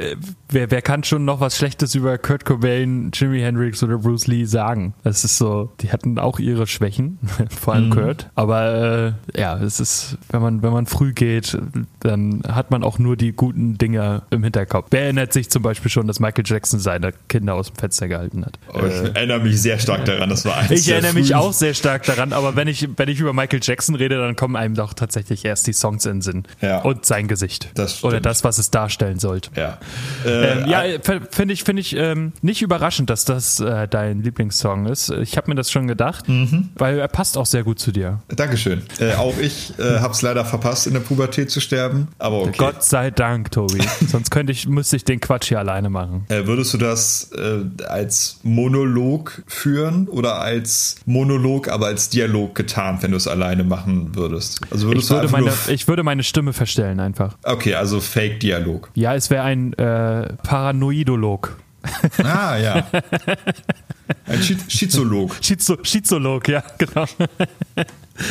[0.50, 4.46] wer, wer kann schon noch was Schlechtes über Kurt Cobain, Jimi Hendrix oder Bruce Lee
[4.46, 4.94] sagen?
[5.04, 7.20] Das ist so, die hatten auch ihre Schwächen,
[7.50, 8.30] vor allem Kurt.
[8.36, 11.58] Aber äh, ja, es ist, wenn man, wenn man früh geht,
[12.00, 14.88] dann hat man auch nur die guten Dinge im Hinterkopf.
[14.92, 18.46] Wer erinnert sich zum Beispiel schon, dass Michael Jackson seine Kinder aus dem Fenster gehalten
[18.46, 18.60] hat?
[18.74, 21.74] Oh, ich erinnere mich sehr stark daran, das war eins Ich erinnere mich auch sehr
[21.74, 24.94] stark daran, aber wenn ich, wenn ich über Michael Jackson rede, dann kommen einem doch
[24.94, 26.44] tatsächlich erst die Songs in den Sinn.
[26.62, 26.82] Ja.
[26.82, 27.70] Und sein Gesicht.
[27.76, 28.04] Das.
[28.04, 29.50] Oder das, was es darstellen sollte.
[29.56, 29.78] Ja.
[30.26, 34.22] Äh, Ähm, ja, f- finde ich, finde ich ähm, nicht überraschend, dass das äh, dein
[34.24, 35.10] Lieblingssong ist.
[35.10, 36.70] Ich habe mir das schon gedacht, Mhm.
[36.76, 38.20] weil er passt auch sehr gut zu dir.
[38.30, 38.82] Dankeschön.
[39.00, 42.08] Äh, auch ich äh, habe es leider verpasst, in der Pubertät zu sterben.
[42.20, 42.54] Aber okay.
[42.58, 43.82] Gott sei Dank, Tobi.
[44.08, 46.26] Sonst könnte ich, müsste ich den Quatsch hier alleine machen.
[46.30, 53.04] Äh, würdest du das äh, als Monolog führen oder als Monolog, aber als Dialog getarnt,
[53.04, 54.62] wenn du es alleine machen würdest?
[54.72, 57.38] Also würdest Ich würde, meine, ich würde meine Stimme verstellen einfach.
[57.44, 58.90] Okay, also Fake-Dialog.
[58.96, 61.58] Ja, es wäre ein äh, Paranoidolog.
[62.24, 62.88] Ah, ja.
[64.26, 65.36] Ein Schi- Schizolog.
[65.42, 67.06] Schizo Schizolog, ja, genau.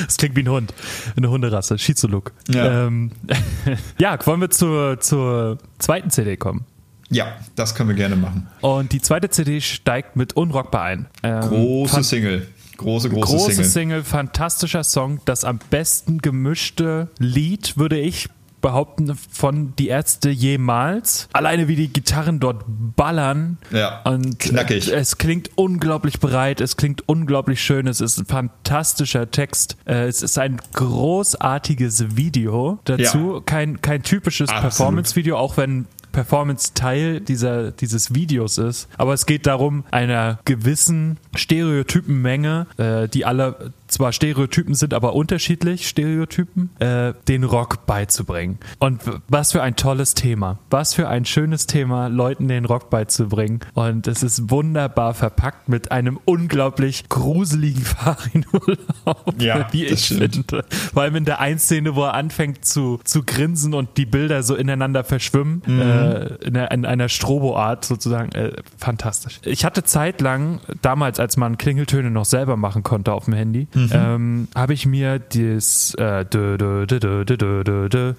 [0.04, 0.74] Das klingt wie ein Hund,
[1.16, 2.32] eine Hunderasse, Schizolog.
[2.48, 2.86] Ja.
[2.86, 3.12] Ähm,
[3.98, 6.64] ja, wollen wir zur, zur zweiten CD kommen?
[7.10, 8.48] Ja, das können wir gerne machen.
[8.60, 11.06] Und die zweite CD steigt mit Unrockbar ein.
[11.22, 12.46] Ähm, Große Single.
[12.76, 13.64] Große, große, große Single.
[13.64, 18.28] Single, fantastischer Song, das am besten gemischte Lied, würde ich
[18.60, 21.28] behaupten, von Die Ärzte jemals.
[21.32, 23.58] Alleine wie die Gitarren dort ballern.
[23.70, 24.92] Ja, Und knackig.
[24.92, 29.76] äh, Es klingt unglaublich breit, es klingt unglaublich schön, es ist ein fantastischer Text.
[29.86, 33.34] Äh, Es ist ein großartiges Video dazu.
[33.36, 33.40] Ja.
[33.44, 34.48] Kein, kein typisches.
[34.50, 38.88] Performance-Video, auch wenn Performance Teil dieser, dieses Videos ist.
[38.96, 45.88] Aber es geht darum, einer gewissen Stereotypenmenge, äh, die alle zwar Stereotypen sind, aber unterschiedlich
[45.88, 48.58] Stereotypen, äh, den Rock beizubringen.
[48.78, 50.58] Und was für ein tolles Thema.
[50.70, 53.60] Was für ein schönes Thema, Leuten den Rock beizubringen.
[53.74, 57.82] Und es ist wunderbar verpackt mit einem unglaublich gruseligen
[58.52, 60.64] Fahrradurlaub, Ja, wie ich finde.
[60.92, 64.42] Vor allem in der einen Szene, wo er anfängt zu, zu grinsen und die Bilder
[64.42, 65.80] so ineinander verschwimmen, Mhm.
[65.80, 68.32] äh, in, einer, in einer Strobo-Art sozusagen.
[68.32, 69.40] Äh, fantastisch.
[69.44, 73.90] Ich hatte zeitlang, damals, als man Klingeltöne noch selber machen konnte auf dem Handy, Mhm.
[73.92, 76.24] ähm, habe ich mir das, äh,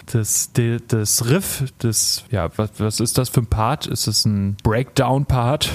[0.06, 0.52] das,
[0.88, 3.88] das Riff, das, ja, was, was ist das für ein Part?
[3.88, 5.70] Ist es ein Breakdown-Part?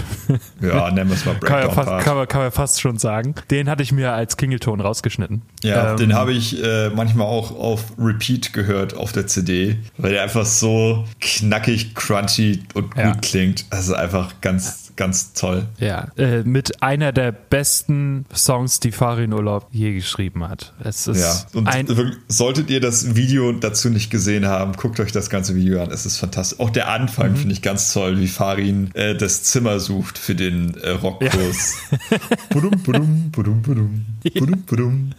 [0.60, 1.86] Ja, nennen wir es mal Breakdown-Part.
[1.86, 3.34] Kann, ja kann, man, kann man fast schon sagen.
[3.50, 5.42] Den hatte ich mir als Klingelton rausgeschnitten.
[5.62, 10.12] Ja, ähm, den habe ich äh, manchmal auch auf Repeat gehört auf der CD, weil
[10.12, 13.14] der einfach so knackig, crunchy und gut ja.
[13.14, 13.66] klingt.
[13.70, 15.66] Also einfach ganz ganz toll.
[15.78, 20.72] Ja, äh, mit einer der besten Songs, die Farin Urlaub je geschrieben hat.
[20.82, 21.86] Es ist Ja, und ein
[22.28, 25.90] solltet ihr das Video dazu nicht gesehen haben, guckt euch das ganze Video an.
[25.90, 26.60] Es ist fantastisch.
[26.60, 27.36] Auch der Anfang Mhm.
[27.36, 31.76] finde ich ganz toll, wie Farin äh, das Zimmer sucht für den äh, Rockkurs.
[32.50, 34.04] Budum, budum, budum, budum.
[34.22, 35.10] Budum, budum,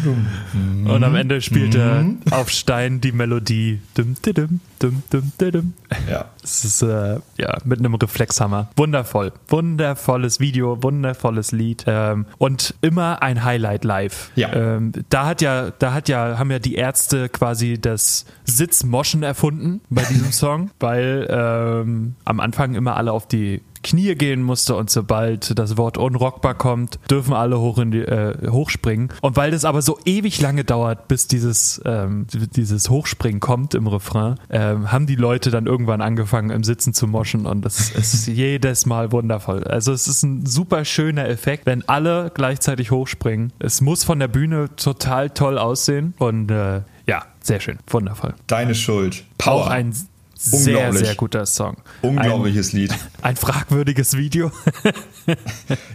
[0.00, 0.86] budum, budum.
[0.86, 2.18] und am Ende spielt Mhm.
[2.30, 3.80] er auf Stein die Melodie.
[3.94, 5.72] Dum, dum, dum, dum, dum.
[6.08, 6.26] Ja.
[6.42, 8.70] Es ist äh, ja mit einem Reflexhammer.
[8.76, 9.32] Wundervoll.
[9.48, 11.84] Wundervolles Video, wundervolles Lied.
[11.86, 14.30] Ähm, und immer ein Highlight live.
[14.34, 14.52] Ja.
[14.52, 19.80] Ähm, da hat ja, da hat ja, haben ja die Ärzte quasi das Sitzmoschen erfunden
[19.90, 24.90] bei diesem Song, weil ähm, am Anfang immer alle auf die Knie gehen musste und
[24.90, 29.08] sobald das Wort unrockbar kommt, dürfen alle hoch in die, äh, hochspringen.
[29.20, 33.86] Und weil das aber so ewig lange dauert, bis dieses, ähm, dieses Hochspringen kommt im
[33.86, 38.26] Refrain, ähm, haben die Leute dann irgendwann angefangen im Sitzen zu moschen und das ist
[38.26, 39.64] jedes Mal wundervoll.
[39.64, 43.52] Also es ist ein super schöner Effekt, wenn alle gleichzeitig hochspringen.
[43.58, 48.34] Es muss von der Bühne total toll aussehen und äh, ja, sehr schön, wundervoll.
[48.46, 49.24] Deine Schuld.
[49.38, 49.54] Power.
[49.54, 49.94] Auch ein
[50.38, 51.04] sehr, Unglaublich.
[51.06, 51.76] sehr guter Song.
[52.02, 52.92] Unglaubliches Lied.
[52.92, 54.50] Ein, ein fragwürdiges Video.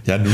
[0.06, 0.30] Ja, nu.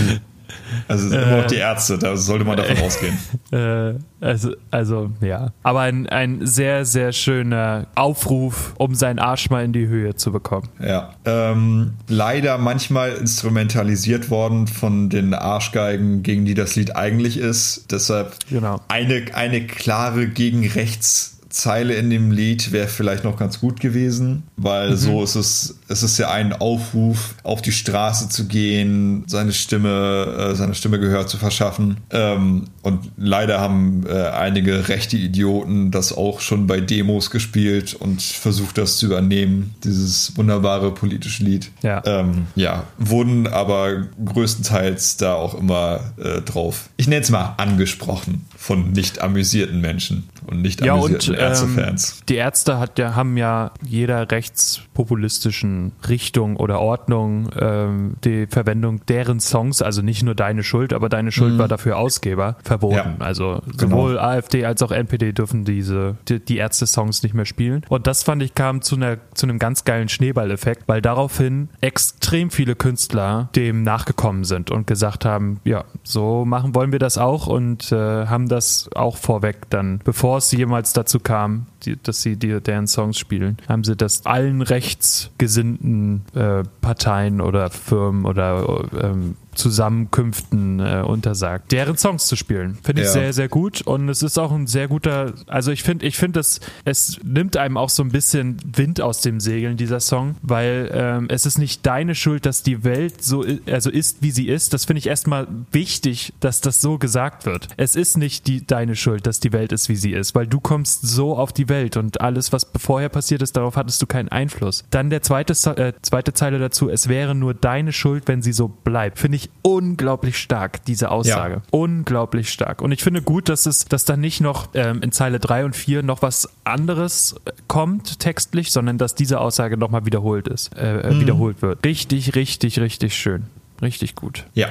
[0.88, 3.18] Also es sind immer noch die Ärzte, da sollte man davon ausgehen.
[3.52, 5.54] Äh, also, also, ja.
[5.64, 10.32] Aber ein, ein sehr, sehr schöner Aufruf, um seinen Arsch mal in die Höhe zu
[10.32, 10.70] bekommen.
[10.80, 11.14] Ja.
[11.26, 17.92] Ähm, leider manchmal instrumentalisiert worden von den Arschgeigen, gegen die das Lied eigentlich ist.
[17.92, 18.82] Deshalb Genau.
[18.88, 24.96] eine, eine klare gegen-rechts- Zeile in dem Lied wäre vielleicht noch ganz gut gewesen, weil
[24.96, 30.52] so ist es, es ist ja ein Aufruf, auf die Straße zu gehen, seine Stimme,
[30.52, 31.98] äh, seine Stimme Gehör zu verschaffen.
[32.12, 38.22] Ähm, und leider haben äh, einige rechte Idioten das auch schon bei Demos gespielt und
[38.22, 41.72] versucht, das zu übernehmen, dieses wunderbare politische Lied.
[41.82, 42.04] Ja.
[42.06, 48.46] Ähm, ja, wurden aber größtenteils da auch immer äh, drauf, ich nenne es mal angesprochen
[48.60, 52.18] von nicht amüsierten Menschen und nicht Ja, amüsierten und Ärzte-Fans.
[52.20, 59.00] Ähm, die Ärzte hat ja, haben ja jeder rechtspopulistischen Richtung oder Ordnung ähm, die Verwendung
[59.06, 61.58] deren Songs, also nicht nur Deine Schuld, aber Deine Schuld mhm.
[61.60, 62.96] war dafür Ausgeber, verboten.
[62.96, 64.24] Ja, also sowohl genau.
[64.24, 67.86] AfD als auch NPD dürfen diese die, die Ärzte-Songs nicht mehr spielen.
[67.88, 72.52] Und das fand ich kam zu, einer, zu einem ganz geilen Schneeballeffekt, weil daraufhin extrem
[72.52, 77.48] viele Künstler dem nachgekommen sind und gesagt haben, ja, so machen wollen wir das auch
[77.48, 82.36] und äh, haben das auch vorweg dann, bevor es jemals dazu kam, die, dass sie
[82.36, 89.36] die, deren Songs spielen, haben sie das allen rechtsgesinnten äh, Parteien oder Firmen oder ähm,
[89.60, 92.78] Zusammenkünften äh, untersagt, deren Songs zu spielen.
[92.84, 93.14] Finde ich ja.
[93.14, 96.40] sehr, sehr gut und es ist auch ein sehr guter, also ich finde, ich finde,
[96.40, 100.90] es, es nimmt einem auch so ein bisschen Wind aus dem Segeln, dieser Song, weil
[100.94, 104.74] ähm, es ist nicht deine Schuld, dass die Welt so also ist, wie sie ist.
[104.74, 107.68] Das finde ich erstmal wichtig, dass das so gesagt wird.
[107.78, 110.60] Es ist nicht die, deine Schuld, dass die Welt ist, wie sie ist, weil du
[110.60, 114.30] kommst so auf die Welt und alles, was vorher passiert ist, darauf hattest du keinen
[114.30, 114.84] Einfluss.
[114.90, 118.68] Dann der zweite, äh, zweite Zeile dazu, es wäre nur deine Schuld, wenn sie so
[118.68, 119.20] bleibt.
[119.20, 121.56] Finde ich unglaublich stark, diese Aussage.
[121.56, 121.62] Ja.
[121.72, 122.82] Unglaublich stark.
[122.82, 125.76] Und ich finde gut, dass es, dass da nicht noch ähm, in Zeile 3 und
[125.76, 131.12] 4 noch was anderes äh, kommt, textlich, sondern dass diese Aussage nochmal wiederholt ist, äh,
[131.12, 131.22] mhm.
[131.22, 131.86] wiederholt wird.
[131.86, 133.44] Richtig, richtig, richtig schön.
[133.82, 134.46] Richtig gut.
[134.54, 134.70] Ja,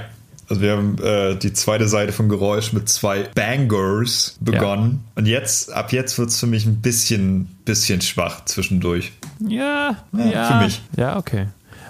[0.48, 5.04] also wir haben äh, die zweite Seite von Geräusch mit zwei Bangers begonnen.
[5.04, 5.12] Ja.
[5.16, 9.12] Und jetzt, ab jetzt wird es für mich ein bisschen, bisschen schwach zwischendurch.
[9.40, 10.44] Ja, ja, ja.
[10.44, 10.82] Für mich.
[10.96, 11.48] Ja, okay.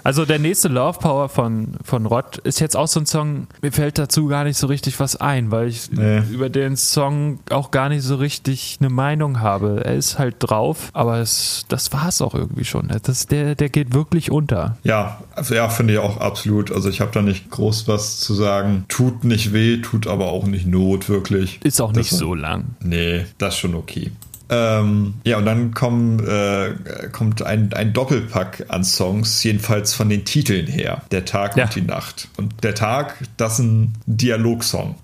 [0.09, 3.71] Also der nächste Love Power von, von Rod ist jetzt auch so ein Song, mir
[3.71, 6.23] fällt dazu gar nicht so richtig was ein, weil ich nee.
[6.31, 9.85] über den Song auch gar nicht so richtig eine Meinung habe.
[9.85, 12.91] Er ist halt drauf, aber es, das war es auch irgendwie schon.
[13.03, 14.79] Das, der, der geht wirklich unter.
[14.83, 16.71] Ja, also ja, finde ich auch absolut.
[16.71, 18.85] Also ich habe da nicht groß was zu sagen.
[18.87, 21.59] Tut nicht weh, tut aber auch nicht Not, wirklich.
[21.63, 22.75] Ist auch nicht das, so lang.
[22.81, 24.11] Nee, das ist schon okay.
[24.49, 26.73] Ähm, ja, und dann kommen, äh,
[27.11, 31.03] kommt ein, ein Doppelpack an Songs, jedenfalls von den Titeln her.
[31.11, 31.65] Der Tag ja.
[31.65, 32.29] und die Nacht.
[32.37, 34.95] Und der Tag, das ist ein Dialogsong.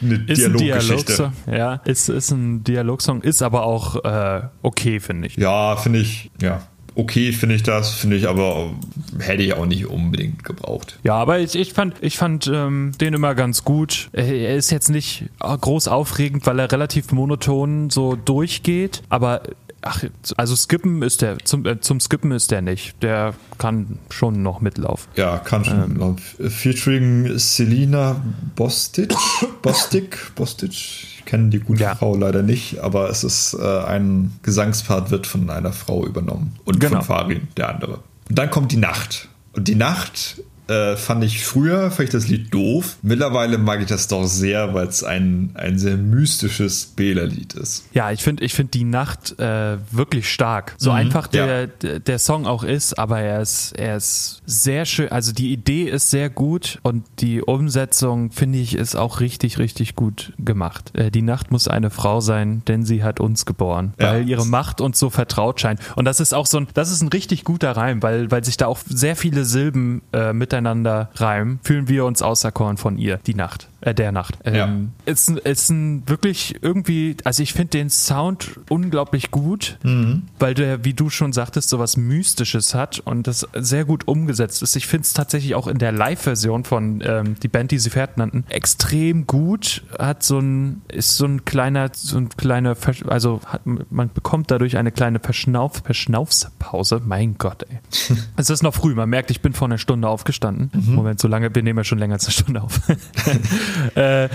[0.00, 1.12] Eine ist Dialoggeschichte.
[1.14, 5.36] Dialogsong, ja, ist, ist ein Dialogsong, ist aber auch äh, okay, finde ich.
[5.36, 6.62] Ja, finde ich, ja
[6.94, 8.70] okay, finde ich das, finde ich aber
[9.18, 10.98] hätte ich auch nicht unbedingt gebraucht.
[11.02, 14.08] Ja, aber ich, ich fand, ich fand ähm, den immer ganz gut.
[14.12, 19.42] Er ist jetzt nicht groß aufregend, weil er relativ monoton so durchgeht, aber
[19.86, 20.02] Ach,
[20.38, 23.02] also skippen ist der, zum, äh, zum Skippen ist der nicht.
[23.02, 25.10] Der kann schon noch mitlaufen.
[25.14, 26.00] Ja, kann schon.
[26.00, 28.22] Ähm, Featuring Selina
[28.56, 29.14] Bostic,
[29.62, 31.94] Bostic, Bostic, ich kenne die gute ja.
[31.94, 36.80] Frau leider nicht, aber es ist äh, ein Gesangspart wird von einer Frau übernommen und
[36.80, 36.96] genau.
[36.96, 38.00] von Farin, der andere.
[38.28, 39.28] Und dann kommt die Nacht.
[39.52, 42.96] Und die Nacht äh, fand ich früher, fand ich das Lied doof.
[43.02, 47.84] Mittlerweile mag ich das doch sehr, weil es ein, ein sehr mystisches Bela-Lied ist.
[47.92, 50.74] Ja, ich finde ich find die Nacht äh, wirklich stark.
[50.78, 51.98] So mhm, einfach der, ja.
[51.98, 55.10] der Song auch ist, aber er ist, er ist sehr schön.
[55.10, 59.94] Also die Idee ist sehr gut und die Umsetzung, finde ich, ist auch richtig, richtig
[59.94, 60.96] gut gemacht.
[60.96, 64.12] Äh, die Nacht muss eine Frau sein, denn sie hat uns geboren, ja.
[64.12, 65.80] weil ihre Macht uns so vertraut scheint.
[65.96, 68.56] Und das ist auch so ein, das ist ein richtig guter Reim, weil, weil sich
[68.56, 73.18] da auch sehr viele Silben äh, mit miteinander reimen, fühlen wir uns auserkoren von ihr,
[73.26, 74.38] die Nacht äh, der Nacht.
[74.44, 75.12] Ähm, ja.
[75.12, 80.22] Ist, ist ein wirklich irgendwie, also ich finde den Sound unglaublich gut, mhm.
[80.38, 84.76] weil der, wie du schon sagtest, sowas Mystisches hat und das sehr gut umgesetzt ist.
[84.76, 88.16] Ich finde es tatsächlich auch in der Live-Version von ähm, die Band, die sie Pferd
[88.16, 89.82] nannten, extrem gut.
[89.98, 92.76] Hat so ein, ist so ein kleiner, so ein kleiner,
[93.06, 97.02] also hat, man bekommt dadurch eine kleine Verschnauf, Verschnaufspause.
[97.04, 97.78] Mein Gott, ey.
[98.36, 100.70] es ist noch früh, man merkt, ich bin vor einer Stunde aufgestanden.
[100.72, 100.94] Mhm.
[100.94, 102.80] Moment, so lange, wir nehmen ja schon länger als eine Stunde auf.
[103.94, 104.28] äh,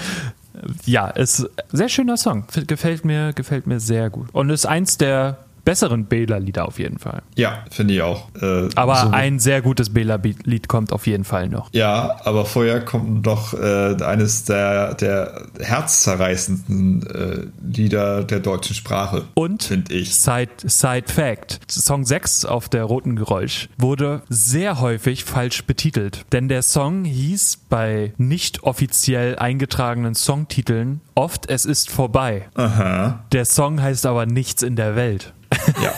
[0.86, 2.46] ja, ist sehr schöner Song.
[2.68, 4.28] Gefällt mir, gefällt mir sehr gut.
[4.34, 5.38] Und ist eins der
[5.70, 7.22] besseren Bela-Lieder auf jeden Fall.
[7.36, 8.30] Ja, finde ich auch.
[8.41, 11.70] Äh, aber so ein sehr gutes Bela-Lied kommt auf jeden Fall noch.
[11.74, 19.26] Ja, aber vorher kommt noch äh, eines der, der herzzerreißenden äh, Lieder der deutschen Sprache.
[19.36, 20.15] Und, finde ich.
[20.15, 26.26] Side, Side Fact: Song 6 auf der Roten Geräusch wurde sehr häufig falsch betitelt.
[26.32, 32.47] Denn der Song hieß bei nicht offiziell eingetragenen Songtiteln oft Es ist vorbei.
[32.55, 33.24] Aha.
[33.34, 35.34] Der Song heißt aber nichts in der Welt.
[35.82, 35.93] Ja.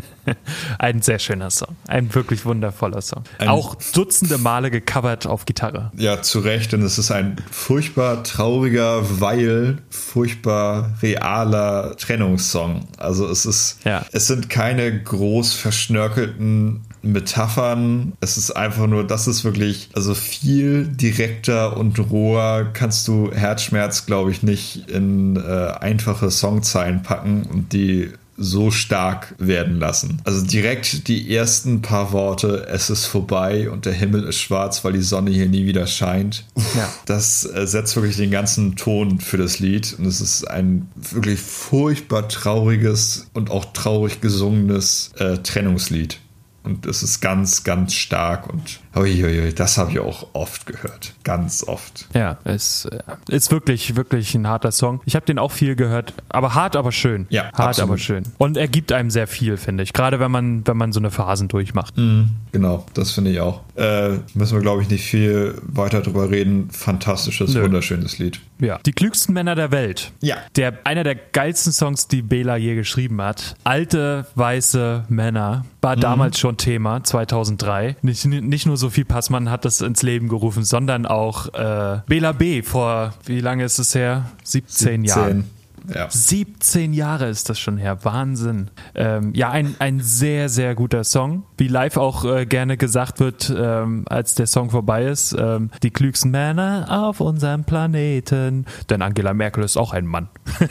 [0.78, 1.76] Ein sehr schöner Song.
[1.86, 3.24] Ein wirklich wundervoller Song.
[3.38, 5.92] Ein auch dutzende Male gecovert auf Gitarre.
[5.96, 6.74] Ja, zu Recht.
[6.74, 12.88] Und es ist ein furchtbar trauriger, weil furchtbar realer Trennungssong.
[12.98, 14.04] Also es ist, ja.
[14.12, 18.12] es sind keine groß verschnörkelten Metaphern.
[18.20, 24.06] Es ist einfach nur, das ist wirklich, also viel direkter und roher kannst du Herzschmerz,
[24.06, 28.12] glaube ich, nicht in äh, einfache Songzeilen packen und die
[28.42, 30.20] so stark werden lassen.
[30.24, 34.92] Also direkt die ersten paar Worte, es ist vorbei und der Himmel ist schwarz, weil
[34.92, 36.44] die Sonne hier nie wieder scheint.
[36.76, 36.88] Ja.
[37.06, 41.40] Das äh, setzt wirklich den ganzen Ton für das Lied und es ist ein wirklich
[41.40, 46.18] furchtbar trauriges und auch traurig gesungenes äh, Trennungslied.
[46.64, 51.14] Und es ist ganz, ganz stark und uiuiui, das habe ich auch oft gehört.
[51.24, 52.06] Ganz oft.
[52.14, 55.00] Ja, es äh, ist wirklich, wirklich ein harter Song.
[55.04, 57.26] Ich habe den auch viel gehört, aber hart, aber schön.
[57.30, 57.90] Ja, hart, absolut.
[57.90, 58.24] aber schön.
[58.38, 59.92] Und er gibt einem sehr viel, finde ich.
[59.92, 61.96] Gerade wenn man, wenn man so eine Phasen durchmacht.
[61.96, 63.62] Mhm, genau, das finde ich auch.
[63.74, 66.70] Äh, müssen wir, glaube ich, nicht viel weiter drüber reden.
[66.70, 67.64] Fantastisches, Nö.
[67.64, 68.40] wunderschönes Lied.
[68.60, 68.78] Ja.
[68.86, 70.12] Die klügsten Männer der Welt.
[70.20, 70.36] Ja.
[70.54, 73.56] Der, einer der geilsten Songs, die Bela je geschrieben hat.
[73.64, 75.64] Alte, weiße Männer.
[75.80, 76.00] War mhm.
[76.00, 77.96] damals schon Thema, 2003.
[78.02, 82.62] Nicht, nicht nur Sophie Passmann hat das ins Leben gerufen, sondern auch äh, Bela B.
[82.62, 84.30] vor, wie lange ist es her?
[84.44, 85.04] 17, 17.
[85.04, 85.50] Jahren.
[85.92, 86.08] Ja.
[86.08, 88.04] 17 Jahre ist das schon her.
[88.04, 88.70] Wahnsinn.
[88.94, 91.44] Ähm, ja, ein, ein sehr, sehr guter Song.
[91.56, 95.90] Wie live auch äh, gerne gesagt wird, ähm, als der Song vorbei ist, ähm, die
[95.90, 98.66] klügsten Männer auf unserem Planeten.
[98.90, 100.28] Denn Angela Merkel ist auch ein Mann.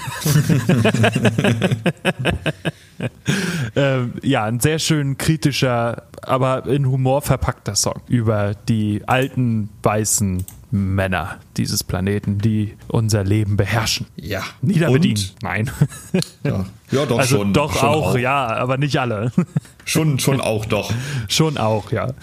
[3.76, 10.45] ähm, ja, ein sehr schön kritischer, aber in Humor verpackter Song über die alten weißen
[10.72, 14.07] Männer dieses Planeten, die unser Leben beherrschen.
[14.15, 14.41] Ja.
[14.61, 15.24] Niederbedienen.
[15.41, 15.69] Nein.
[16.43, 16.65] Ja.
[16.89, 17.53] ja, doch also schon.
[17.53, 19.32] Doch schon auch, auch, ja, aber nicht alle.
[19.86, 20.93] Schon, schon auch, doch.
[21.28, 22.13] schon auch, ja.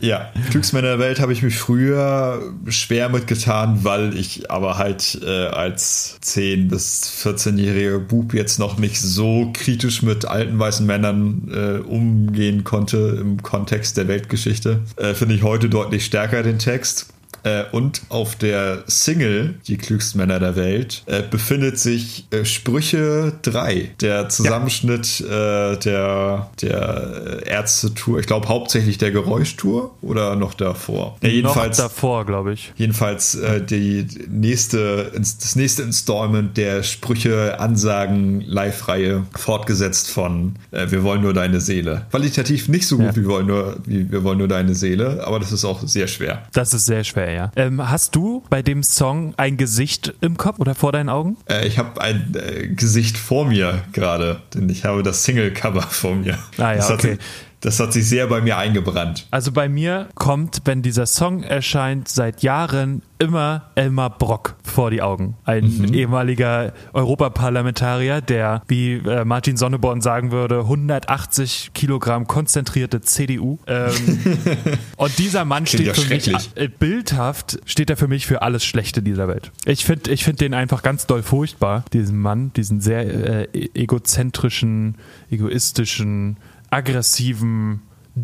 [0.00, 5.46] Ja, Glücksmänner der Welt habe ich mich früher schwer mitgetan, weil ich aber halt äh,
[5.48, 11.78] als 10- bis 14-jähriger Bub jetzt noch nicht so kritisch mit alten weißen Männern äh,
[11.80, 14.80] umgehen konnte im Kontext der Weltgeschichte.
[14.96, 17.12] Äh, Finde ich heute deutlich stärker den Text.
[17.42, 23.32] Äh, und auf der Single Die klügsten Männer der Welt äh, befindet sich äh, Sprüche
[23.42, 25.72] 3, der Zusammenschnitt ja.
[25.72, 28.20] Äh, der, der Ärzte-Tour.
[28.20, 31.16] Ich glaube hauptsächlich der Geräuschtour oder noch davor?
[31.22, 32.72] Ja, jedenfalls, noch davor, glaube ich.
[32.76, 41.02] Jedenfalls äh, die nächste, das nächste Installment der Sprüche, Ansagen, Live-Reihe, fortgesetzt von äh, Wir
[41.02, 42.06] wollen nur deine Seele.
[42.10, 43.16] Qualitativ nicht so gut ja.
[43.16, 46.46] wie, wollen nur, wie Wir wollen nur deine Seele, aber das ist auch sehr schwer.
[46.52, 47.52] Das ist sehr schwer, ja.
[47.56, 51.36] Ähm, hast du bei dem Song ein Gesicht im Kopf oder vor deinen Augen?
[51.48, 56.14] Äh, ich habe ein äh, Gesicht vor mir gerade, denn ich habe das Single-Cover vor
[56.14, 56.38] mir.
[56.58, 57.12] Ah ja, das okay.
[57.12, 57.20] Hat,
[57.60, 59.26] das hat sich sehr bei mir eingebrannt.
[59.30, 65.02] Also bei mir kommt, wenn dieser Song erscheint, seit Jahren immer Elmar Brock vor die
[65.02, 65.36] Augen.
[65.44, 65.94] Ein mhm.
[65.94, 73.58] ehemaliger Europaparlamentarier, der, wie äh, Martin Sonneborn sagen würde, 180 Kilogramm konzentrierte CDU.
[73.66, 73.92] Ähm,
[74.96, 79.02] und dieser Mann steht für mich, äh, bildhaft steht er für mich für alles Schlechte
[79.02, 79.50] dieser Welt.
[79.64, 83.70] Ich finde ich find den einfach ganz doll furchtbar, diesen Mann, diesen sehr äh, e-,
[83.74, 84.94] egozentrischen,
[85.30, 86.36] egoistischen,
[86.70, 87.82] aggressiven,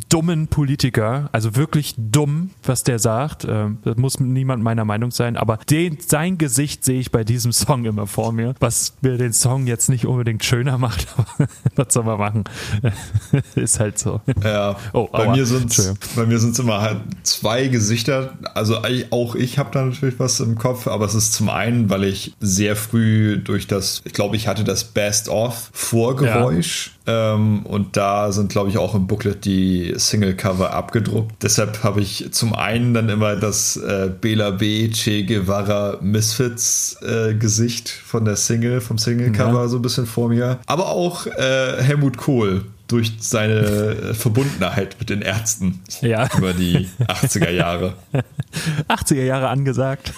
[0.08, 3.46] dummen Politiker, also wirklich dumm, was der sagt.
[3.48, 7.52] Ähm, das muss niemand meiner Meinung sein, aber den, sein Gesicht sehe ich bei diesem
[7.52, 11.94] Song immer vor mir, was mir den Song jetzt nicht unbedingt schöner macht, aber was
[11.94, 12.44] soll man machen?
[13.54, 14.20] Ist halt so.
[14.42, 18.36] Ja, oh, bei, mir sind's, bei mir sind es immer halt zwei Gesichter.
[18.54, 18.78] Also
[19.10, 22.34] auch ich habe da natürlich was im Kopf, aber es ist zum einen, weil ich
[22.40, 26.86] sehr früh durch das, ich glaube, ich hatte das Best-of-Vorgeräusch.
[26.88, 31.42] Ja ähm, und da sind, glaube ich, auch im Booklet die Single-Cover abgedruckt.
[31.42, 34.88] Deshalb habe ich zum einen dann immer das äh, Bela B.
[34.88, 39.68] Che Guevara Misfits äh, Gesicht von der Single, vom Single-Cover ja.
[39.68, 40.58] so ein bisschen vor mir.
[40.66, 46.28] Aber auch äh, Helmut Kohl durch seine Verbundenheit mit den Ärzten ja.
[46.36, 47.94] über die 80er Jahre.
[48.88, 50.12] 80er Jahre angesagt.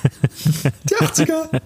[0.90, 1.60] Die 80er?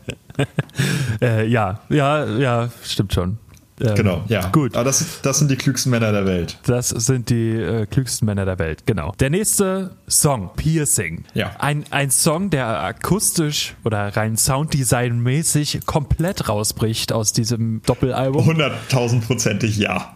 [1.22, 3.38] äh, ja, ja, ja, stimmt schon.
[3.80, 4.48] Ähm, genau, ja.
[4.48, 4.74] Gut.
[4.74, 6.58] Aber das, das sind die klügsten Männer der Welt.
[6.64, 9.12] Das sind die äh, klügsten Männer der Welt, genau.
[9.20, 11.24] Der nächste Song, Piercing.
[11.34, 11.52] Ja.
[11.58, 18.46] Ein, ein Song, der akustisch oder rein Sounddesign-mäßig komplett rausbricht aus diesem Doppelalbum.
[18.46, 20.14] Hunderttausendprozentig ja.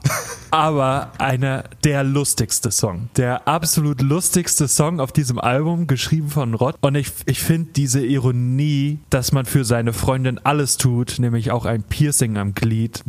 [0.50, 3.08] Aber einer der lustigste Song.
[3.16, 6.76] Der absolut lustigste Song auf diesem Album, geschrieben von Rott.
[6.80, 11.64] Und ich, ich finde diese Ironie, dass man für seine Freundin alles tut, nämlich auch
[11.64, 13.02] ein Piercing am Glied,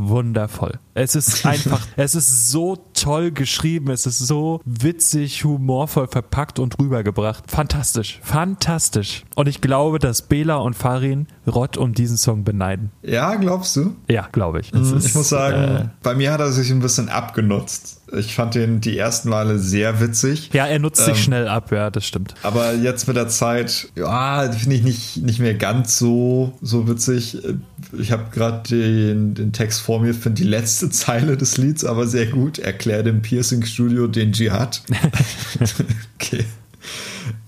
[0.46, 0.80] wundervoll.
[0.94, 6.80] Es ist einfach, es ist so toll geschrieben, es ist so witzig, humorvoll verpackt und
[6.80, 7.50] rübergebracht.
[7.50, 9.24] Fantastisch, fantastisch.
[9.36, 12.92] Und ich glaube, dass Bela und Farin Rott um diesen Song beneiden.
[13.04, 13.96] Ja, glaubst du?
[14.10, 14.74] Ja, glaube ich.
[14.74, 18.02] Ich ist, muss sagen, äh, bei mir hat er sich ein bisschen abgenutzt.
[18.14, 20.52] Ich fand den die ersten Male sehr witzig.
[20.54, 22.36] Ja, er nutzt ähm, sich schnell ab, ja, das stimmt.
[22.44, 27.38] Aber jetzt mit der Zeit, ja, finde ich nicht, nicht mehr ganz so, so witzig.
[27.98, 32.08] Ich habe gerade den, den Text vor mir, finde die letzte Zeile des Lieds aber
[32.08, 32.60] sehr gut.
[32.60, 34.84] Erklär dem Piercing-Studio den Dschihad.
[36.16, 36.46] okay.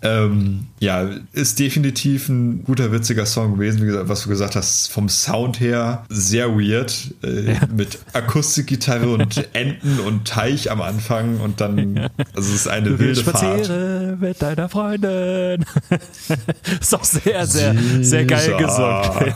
[0.03, 3.81] Ähm, ja, ist definitiv ein guter, witziger Song gewesen.
[3.81, 7.15] Wie gesagt, was du gesagt hast, vom Sound her sehr weird.
[7.23, 7.59] Äh, ja.
[7.75, 12.99] Mit Akustikgitarre und Enten und Teich am Anfang und dann, also es ist eine du
[12.99, 14.19] wilde Fahrt.
[14.19, 15.65] mit deiner Freundin.
[16.79, 19.33] ist auch sehr, sehr, sehr geil gesungen.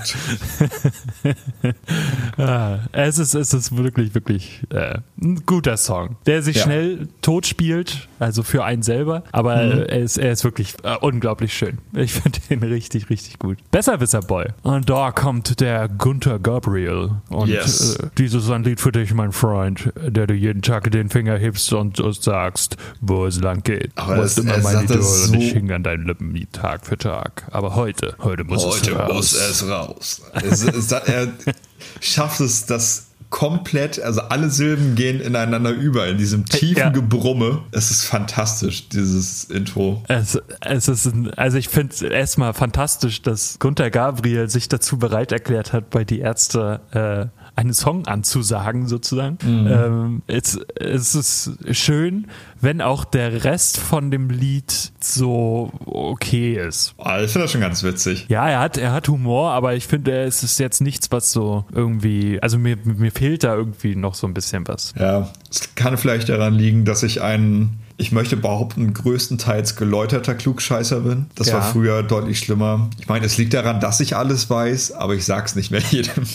[2.37, 6.63] ah, es, ist, es ist wirklich, wirklich äh, ein guter Song, der sich ja.
[6.63, 9.71] schnell tot spielt, also für einen selber, aber mhm.
[9.87, 10.50] er, ist, er ist wirklich
[10.83, 11.79] äh, unglaublich schön.
[11.93, 13.57] Ich finde den richtig, richtig gut.
[13.71, 14.47] Besserwisser Boy.
[14.63, 17.11] Und da kommt der Gunther Gabriel.
[17.29, 17.95] Und yes.
[17.95, 21.37] äh, dieses ist ein Lied für dich, mein Freund, der du jeden Tag den Finger
[21.37, 23.91] hebst und, und sagst, wo es lang geht.
[23.95, 26.97] Aber du bist immer mein Idol so und ich hing an deinen Lippen Tag für
[26.97, 27.43] Tag.
[27.51, 29.01] Aber heute, heute muss heute es raus.
[29.03, 30.21] Heute muss es raus.
[30.33, 31.27] es, es, er
[32.01, 36.89] schafft es, dass komplett, also alle Silben gehen ineinander über, in diesem tiefen ja.
[36.89, 37.63] Gebrumme.
[37.71, 40.03] Es ist fantastisch, dieses Intro.
[40.07, 44.99] Es, es ist, ein, also ich finde es erstmal fantastisch, dass Gunther Gabriel sich dazu
[44.99, 49.37] bereit erklärt hat, bei die Ärzte äh, einen Song anzusagen, sozusagen.
[49.43, 49.67] Mhm.
[49.67, 52.27] Ähm, es, es ist schön,
[52.59, 56.93] wenn auch der Rest von dem Lied so okay ist.
[56.97, 58.25] Oh, ich finde das schon ganz witzig.
[58.29, 61.65] Ja, er hat, er hat Humor, aber ich finde, es ist jetzt nichts, was so
[61.73, 64.93] irgendwie, also mir, mir fehlt da irgendwie noch so ein bisschen was.
[64.99, 71.01] Ja, es kann vielleicht daran liegen, dass ich einen ich möchte behaupten, größtenteils geläuterter Klugscheißer
[71.01, 71.27] bin.
[71.35, 71.55] Das ja.
[71.55, 72.89] war früher deutlich schlimmer.
[72.99, 76.25] Ich meine, es liegt daran, dass ich alles weiß, aber ich sag's nicht mehr jedem.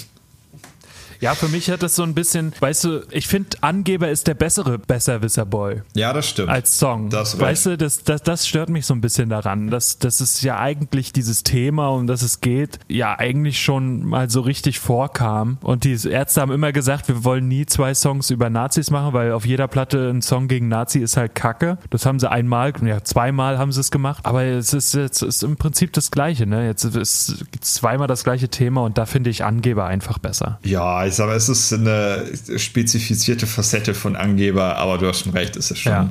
[1.20, 4.34] Ja, für mich hat das so ein bisschen, weißt du, ich finde, Angeber ist der
[4.34, 5.82] bessere Besserwisser-Boy.
[5.94, 6.48] Ja, das stimmt.
[6.48, 7.10] Als Song.
[7.10, 9.70] Das weißt du, das, das, das stört mich so ein bisschen daran.
[9.70, 14.30] dass das ist ja eigentlich dieses Thema, um das es geht, ja eigentlich schon mal
[14.30, 15.58] so richtig vorkam.
[15.62, 19.32] Und die Ärzte haben immer gesagt, wir wollen nie zwei Songs über Nazis machen, weil
[19.32, 21.78] auf jeder Platte ein Song gegen Nazi ist halt Kacke.
[21.90, 24.24] Das haben sie einmal, ja, zweimal haben sie es gemacht.
[24.24, 26.66] Aber es ist, es ist im Prinzip das Gleiche, ne?
[26.66, 30.58] Jetzt ist zweimal das gleiche Thema und da finde ich Angeber einfach besser.
[30.62, 32.24] Ja, ich sage, es ist eine
[32.57, 36.11] spezifizierte Facette von Angeber, aber du hast schon recht, es ist schon ja.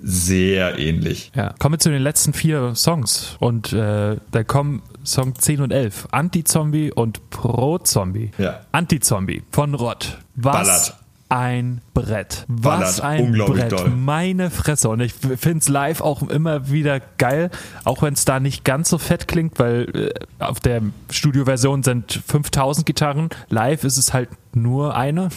[0.00, 1.32] sehr ähnlich.
[1.34, 1.54] Ja.
[1.58, 6.08] Kommen wir zu den letzten vier Songs und äh, da kommen Song 10 und 11.
[6.10, 8.30] Anti-Zombie und Pro-Zombie.
[8.38, 8.60] Ja.
[8.72, 10.18] Anti-Zombie von Rott.
[10.34, 10.99] Was Ballert
[11.30, 12.44] ein Brett.
[12.48, 13.20] Was Ballert.
[13.20, 13.72] ein Brett.
[13.72, 13.90] Doll.
[13.90, 14.88] Meine Fresse.
[14.88, 17.50] Und ich finde es live auch immer wieder geil,
[17.84, 22.20] auch wenn es da nicht ganz so fett klingt, weil äh, auf der Studioversion sind
[22.26, 23.30] 5000 Gitarren.
[23.48, 25.28] Live ist es halt nur eine.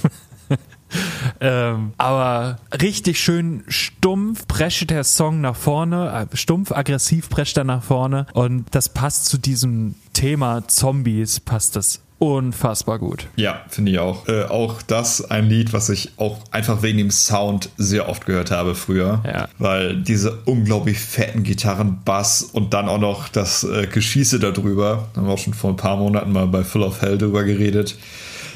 [1.39, 7.63] ähm, aber richtig schön stumpf prescht der Song nach vorne, äh, stumpf aggressiv prescht er
[7.63, 13.27] nach vorne und das passt zu diesem Thema Zombies, passt das unfassbar gut.
[13.35, 14.29] Ja, finde ich auch.
[14.29, 18.49] Äh, auch das ein Lied, was ich auch einfach wegen dem Sound sehr oft gehört
[18.49, 19.21] habe früher.
[19.25, 19.49] Ja.
[19.57, 25.09] Weil diese unglaublich fetten Gitarren, Bass und dann auch noch das äh, Geschieße darüber.
[25.13, 27.43] Da haben wir auch schon vor ein paar Monaten mal bei Full of Hell drüber
[27.43, 27.97] geredet.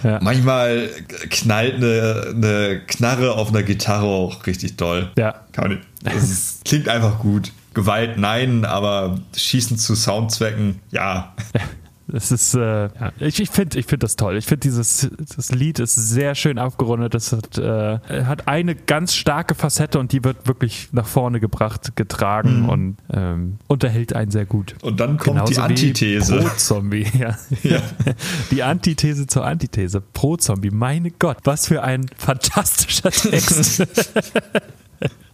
[0.01, 0.19] Ja.
[0.21, 0.89] Manchmal
[1.29, 5.11] knallt eine, eine, Knarre auf einer Gitarre auch richtig doll.
[5.17, 5.41] Ja.
[5.51, 7.51] Kann man, das klingt einfach gut.
[7.73, 11.35] Gewalt nein, aber Schießen zu Soundzwecken, ja.
[12.07, 14.37] Das ist, äh, ja, ich, ich finde ich find das toll.
[14.37, 17.13] Ich finde dieses das Lied ist sehr schön abgerundet.
[17.13, 21.95] Das hat, äh, hat eine ganz starke Facette und die wird wirklich nach vorne gebracht,
[21.95, 22.69] getragen mhm.
[22.69, 24.75] und ähm, unterhält einen sehr gut.
[24.81, 26.37] Und dann kommt Genauso die Antithese.
[26.37, 27.37] Pro-Zombie, ja.
[27.63, 27.81] ja.
[28.51, 30.01] Die Antithese zur Antithese.
[30.01, 33.85] Pro-Zombie, meine Gott, was für ein fantastischer Text.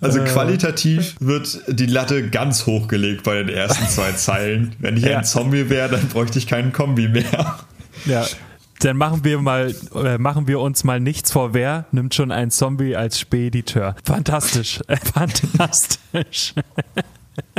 [0.00, 0.24] Also äh.
[0.24, 4.74] qualitativ wird die Latte ganz hochgelegt bei den ersten zwei Zeilen.
[4.78, 5.18] Wenn ich ja.
[5.18, 7.58] ein Zombie wäre, dann bräuchte ich keinen Kombi mehr.
[8.06, 8.26] Ja.
[8.80, 11.54] Dann machen wir mal, äh, machen wir uns mal nichts vor.
[11.54, 13.94] Wer nimmt schon ein Zombie als Spediteur?
[14.04, 14.80] Fantastisch,
[15.14, 16.54] fantastisch.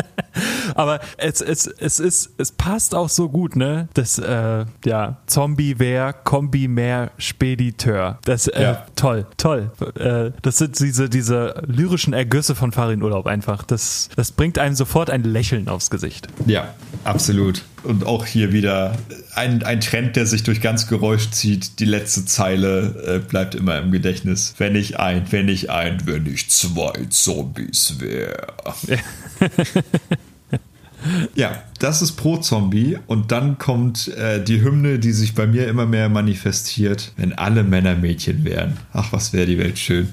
[0.76, 3.88] Aber es, es, es ist, es passt auch so gut, ne?
[3.93, 8.20] Das, äh, ja, Zombie wär Kombi mehr Spediteur.
[8.26, 8.86] Das, äh, ja.
[8.96, 9.72] toll, toll.
[9.96, 13.64] Äh, das sind diese, diese lyrischen Ergüsse von Farin Urlaub einfach.
[13.64, 16.28] Das, das bringt einem sofort ein Lächeln aufs Gesicht.
[16.46, 16.74] Ja,
[17.04, 17.64] absolut.
[17.84, 18.98] Und auch hier wieder
[19.36, 21.80] ein, ein Trend, der sich durch ganz Geräusch zieht.
[21.80, 24.56] Die letzte Zeile äh, bleibt immer im Gedächtnis.
[24.58, 28.48] Wenn ich ein, wenn ich ein, wenn ich zwei Zombies wäre.
[28.88, 28.98] Ja.
[31.36, 35.67] Ja, das ist Pro Zombie und dann kommt äh, die Hymne, die sich bei mir
[35.67, 38.77] immer mehr manifestiert, wenn alle Männer Mädchen wären.
[38.91, 40.09] Ach, was wäre die Welt schön.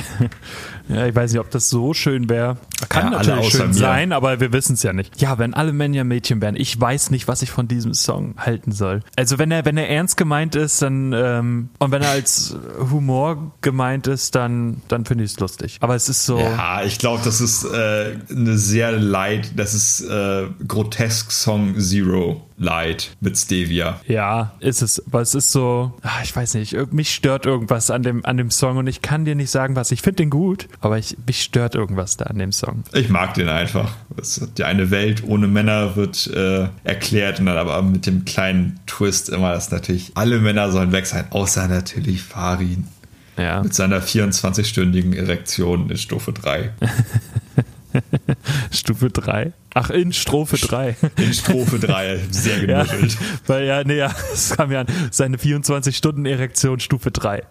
[0.88, 2.56] Ja, ich weiß nicht, ob das so schön wäre.
[2.88, 5.20] Kann ja, natürlich schön sein, aber wir wissen es ja nicht.
[5.20, 8.72] Ja, wenn alle Männer Mädchen wären, ich weiß nicht, was ich von diesem Song halten
[8.72, 9.02] soll.
[9.16, 12.56] Also wenn er, wenn er ernst gemeint ist, dann ähm, und wenn er als
[12.90, 15.78] Humor gemeint ist, dann, dann finde ich es lustig.
[15.80, 16.38] Aber es ist so.
[16.38, 22.47] Ja, ich glaube, das ist äh, eine sehr light, das ist äh, grotesk Song Zero
[22.58, 24.00] Light mit Stevia.
[24.06, 25.04] Ja, ist es.
[25.06, 28.50] Aber es ist so, ach, ich weiß nicht, mich stört irgendwas an dem, an dem
[28.50, 29.92] Song und ich kann dir nicht sagen, was.
[29.92, 32.82] Ich finde den gut, aber ich, mich stört irgendwas da an dem Song.
[32.92, 33.92] Ich mag den einfach.
[34.16, 38.80] Es, die eine Welt ohne Männer wird äh, erklärt und dann aber mit dem kleinen
[38.86, 42.88] Twist immer, dass natürlich alle Männer sollen weg sein, außer natürlich Farin.
[43.36, 43.62] Ja.
[43.62, 46.72] Mit seiner 24-stündigen Erektion in Stufe 3.
[48.70, 49.52] Stufe 3?
[49.74, 50.96] Ach, in Strophe 3.
[51.16, 53.12] In Strophe 3, sehr genuschelt.
[53.18, 57.42] Ja, weil ja, nee, ja, es kam ja an, seine 24-Stunden-Erektion Stufe 3.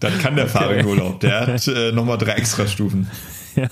[0.00, 0.80] Dann kann der okay.
[0.80, 1.20] in Urlaub.
[1.20, 3.10] Der hat äh, nochmal drei extra Stufen.
[3.56, 3.68] Ja.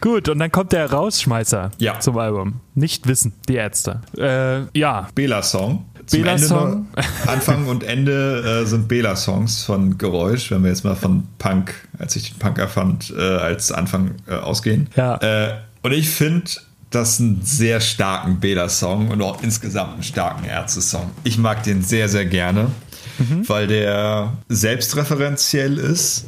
[0.00, 2.00] Gut, und dann kommt der Rausschmeißer ja.
[2.00, 2.60] zum Album.
[2.74, 4.02] Nicht wissen, die Ärzte.
[4.18, 5.08] Äh, ja.
[5.14, 5.86] Bela-Song.
[6.10, 6.86] Bela-Song.
[7.26, 12.16] Anfang und Ende äh, sind Bela-Songs von Geräusch, wenn wir jetzt mal von Punk, als
[12.16, 14.88] ich den Punk erfand, äh, als Anfang äh, ausgehen.
[14.96, 15.16] Ja.
[15.16, 16.50] Äh, und ich finde
[16.90, 21.10] das einen sehr starken Bela-Song und auch insgesamt einen starken Ärzte-Song.
[21.24, 22.68] Ich mag den sehr, sehr gerne
[23.18, 23.48] mhm.
[23.48, 26.26] weil der selbstreferenziell ist.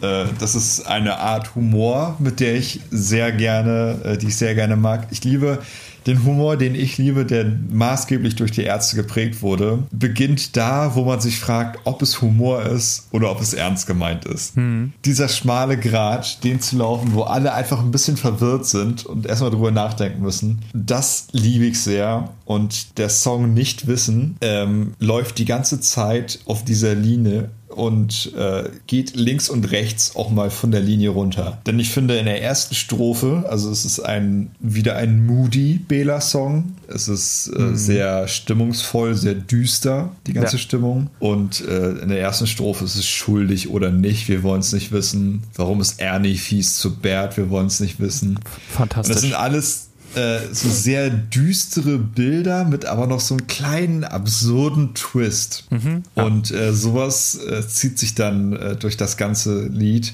[0.00, 4.54] Äh, das ist eine Art Humor, mit der ich sehr gerne, äh, die ich sehr
[4.54, 5.06] gerne mag.
[5.10, 5.58] Ich liebe
[6.06, 11.04] den Humor, den ich liebe, der maßgeblich durch die Ärzte geprägt wurde, beginnt da, wo
[11.04, 14.56] man sich fragt, ob es Humor ist oder ob es ernst gemeint ist.
[14.56, 14.92] Hm.
[15.04, 19.50] Dieser schmale Grat, den zu laufen, wo alle einfach ein bisschen verwirrt sind und erstmal
[19.50, 22.30] drüber nachdenken müssen, das liebe ich sehr.
[22.44, 28.64] Und der Song Nicht Wissen ähm, läuft die ganze Zeit auf dieser Linie und äh,
[28.86, 31.58] geht links und rechts auch mal von der Linie runter.
[31.66, 36.72] Denn ich finde in der ersten Strophe, also es ist ein wieder ein moody Bela-Song.
[36.88, 37.76] Es ist äh, mhm.
[37.76, 40.62] sehr stimmungsvoll, sehr düster, die ganze ja.
[40.62, 41.10] Stimmung.
[41.18, 44.28] Und äh, in der ersten Strophe ist es schuldig oder nicht.
[44.28, 45.42] Wir wollen es nicht wissen.
[45.54, 47.36] Warum ist Ernie fies zu Bert?
[47.36, 48.38] Wir wollen es nicht wissen.
[48.68, 49.10] Fantastisch.
[49.10, 54.04] Und das sind alles äh, so sehr düstere Bilder mit aber noch so einem kleinen
[54.04, 55.66] absurden Twist.
[55.70, 56.22] Mhm, ja.
[56.24, 60.12] Und äh, sowas äh, zieht sich dann äh, durch das ganze Lied.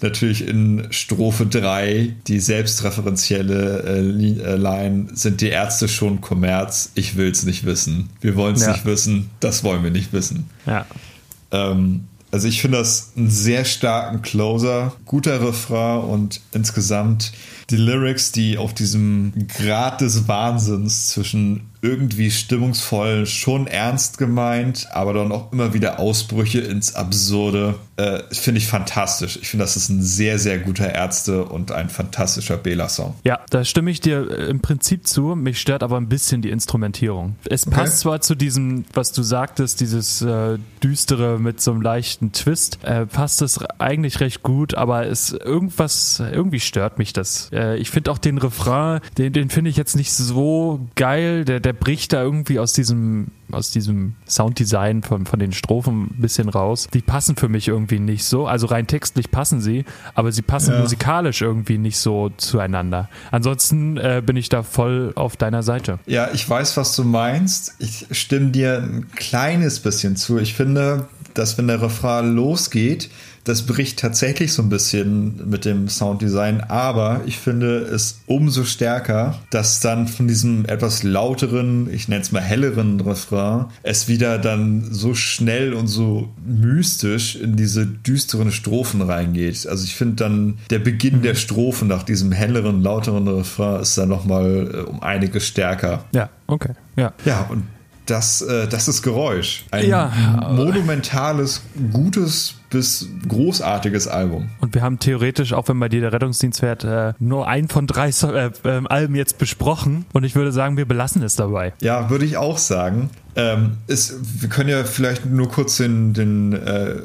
[0.00, 7.16] Natürlich in Strophe 3, die selbstreferenzielle äh, äh, Line, sind die Ärzte schon Kommerz, ich
[7.16, 8.10] will es nicht wissen.
[8.20, 8.72] Wir wollen es ja.
[8.72, 10.50] nicht wissen, das wollen wir nicht wissen.
[10.66, 10.84] Ja.
[11.52, 17.32] Ähm, also ich finde das einen sehr starken Closer, guter Refrain und insgesamt
[17.70, 25.12] die Lyrics, die auf diesem Grad des Wahnsinns zwischen irgendwie stimmungsvoll, schon ernst gemeint, aber
[25.12, 27.74] dann auch immer wieder Ausbrüche ins Absurde.
[27.96, 29.38] Äh, finde ich fantastisch.
[29.40, 33.14] Ich finde, das ist ein sehr, sehr guter Ärzte und ein fantastischer Bela-Song.
[33.22, 35.36] Ja, da stimme ich dir äh, im Prinzip zu.
[35.36, 37.36] Mich stört aber ein bisschen die Instrumentierung.
[37.44, 37.76] Es okay.
[37.76, 42.78] passt zwar zu diesem, was du sagtest, dieses äh, Düstere mit so einem leichten Twist,
[42.82, 47.50] äh, passt es eigentlich recht gut, aber es irgendwas, irgendwie stört mich das.
[47.52, 51.44] Äh, ich finde auch den Refrain, den, den finde ich jetzt nicht so geil.
[51.44, 56.20] Der, der bricht da irgendwie aus diesem, aus diesem Sounddesign von, von den Strophen ein
[56.20, 56.88] bisschen raus.
[56.92, 58.46] Die passen für mich irgendwie nicht so.
[58.46, 60.80] Also rein textlich passen sie, aber sie passen ja.
[60.80, 63.08] musikalisch irgendwie nicht so zueinander.
[63.30, 65.98] Ansonsten äh, bin ich da voll auf deiner Seite.
[66.06, 67.74] Ja, ich weiß, was du meinst.
[67.78, 70.38] Ich stimme dir ein kleines bisschen zu.
[70.38, 73.10] Ich finde, dass wenn der Refrain losgeht,
[73.44, 79.38] das bricht tatsächlich so ein bisschen mit dem Sounddesign, aber ich finde es umso stärker,
[79.50, 84.86] dass dann von diesem etwas lauteren, ich nenne es mal helleren Refrain, es wieder dann
[84.90, 89.66] so schnell und so mystisch in diese düsteren Strophen reingeht.
[89.66, 94.08] Also ich finde dann der Beginn der Strophen nach diesem helleren, lauteren Refrain ist dann
[94.08, 96.04] nochmal äh, um einiges stärker.
[96.14, 96.72] Ja, okay.
[96.96, 97.64] Ja, ja und
[98.06, 99.64] das, äh, das ist Geräusch.
[99.70, 100.12] Ein ja.
[100.50, 104.48] monumentales, gutes bis großartiges Album.
[104.60, 107.86] Und wir haben theoretisch, auch wenn bei dir der Rettungsdienst fährt, äh, nur ein von
[107.86, 110.06] drei so äh, äh, Alben jetzt besprochen.
[110.12, 111.72] Und ich würde sagen, wir belassen es dabei.
[111.80, 113.10] Ja, würde ich auch sagen.
[113.36, 116.96] Ähm, ist, wir können ja vielleicht nur kurz den, den äh,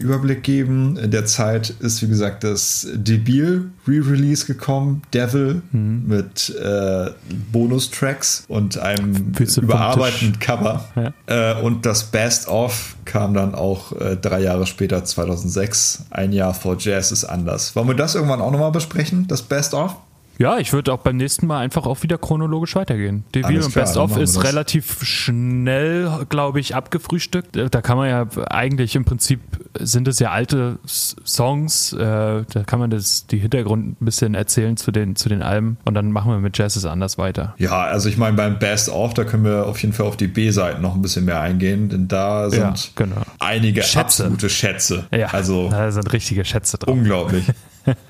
[0.00, 0.96] Überblick geben.
[0.96, 6.04] In der Zeit ist, wie gesagt, das Debil Re-Release gekommen, Devil, mhm.
[6.06, 7.10] mit äh,
[7.52, 10.84] Bonustracks und einem überarbeiteten Cover.
[10.96, 11.54] Ja.
[11.54, 16.54] Äh, und das Best of kam dann auch äh, drei Jahre später, 2006, ein Jahr
[16.54, 17.74] vor Jazz ist anders.
[17.76, 19.96] Wollen wir das irgendwann auch nochmal besprechen, das Best of?
[20.38, 23.24] Ja, ich würde auch beim nächsten Mal einfach auch wieder chronologisch weitergehen.
[23.34, 27.56] Devil und Best of ist relativ schnell, glaube ich, abgefrühstückt.
[27.56, 29.40] Äh, da kann man ja eigentlich im Prinzip
[29.78, 31.92] sind es ja alte Songs.
[31.92, 35.76] Äh, da kann man das, die Hintergrund ein bisschen erzählen zu den, zu den Alben
[35.84, 37.54] und dann machen wir mit Jazz ist anders weiter.
[37.58, 40.28] Ja, also ich meine, beim Best of, da können wir auf jeden Fall auf die
[40.28, 43.22] B-Seiten noch ein bisschen mehr eingehen, denn da sind ja, genau.
[43.40, 44.00] einige Schätze.
[44.00, 45.06] absolute Schätze.
[45.12, 46.94] Ja, also, da sind richtige Schätze drauf.
[46.94, 47.44] Unglaublich.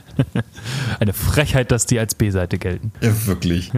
[1.00, 2.92] Eine Frechheit, dass die als B-Seite gelten.
[3.00, 3.72] Ja, wirklich.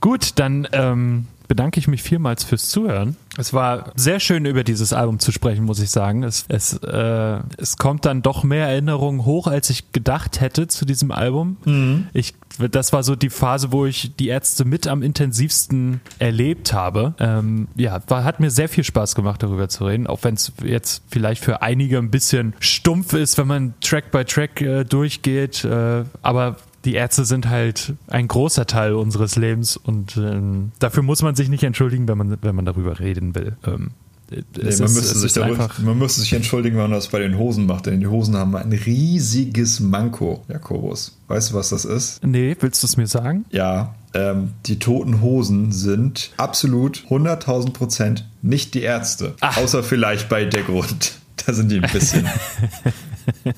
[0.00, 3.16] Gut, dann ähm, bedanke ich mich vielmals fürs Zuhören.
[3.38, 6.22] Es war sehr schön, über dieses Album zu sprechen, muss ich sagen.
[6.22, 10.84] Es, es, äh, es kommt dann doch mehr Erinnerungen hoch, als ich gedacht hätte zu
[10.86, 11.58] diesem Album.
[11.64, 12.08] Mhm.
[12.14, 12.34] Ich,
[12.70, 17.14] das war so die Phase, wo ich die Ärzte mit am intensivsten erlebt habe.
[17.18, 20.52] Ähm, ja, war, hat mir sehr viel Spaß gemacht, darüber zu reden, auch wenn es
[20.64, 25.64] jetzt vielleicht für einige ein bisschen stumpf ist, wenn man Track by Track äh, durchgeht.
[25.64, 26.56] Äh, aber
[26.86, 31.48] die Ärzte sind halt ein großer Teil unseres Lebens und ähm, dafür muss man sich
[31.48, 33.56] nicht entschuldigen, wenn man, wenn man darüber reden will.
[33.66, 33.90] Ähm,
[34.30, 37.36] nee, man, ist, müsste sich darüber, man müsste sich entschuldigen, wenn man das bei den
[37.36, 41.18] Hosen macht, denn die Hosen haben ein riesiges Manko, Jakobus.
[41.26, 42.24] Weißt du, was das ist?
[42.24, 43.44] Nee, willst du es mir sagen?
[43.50, 49.34] Ja, ähm, die toten Hosen sind absolut 100.000 Prozent nicht die Ärzte.
[49.40, 49.56] Ach.
[49.56, 51.18] Außer vielleicht bei der Grund.
[51.44, 52.28] Da sind die ein bisschen.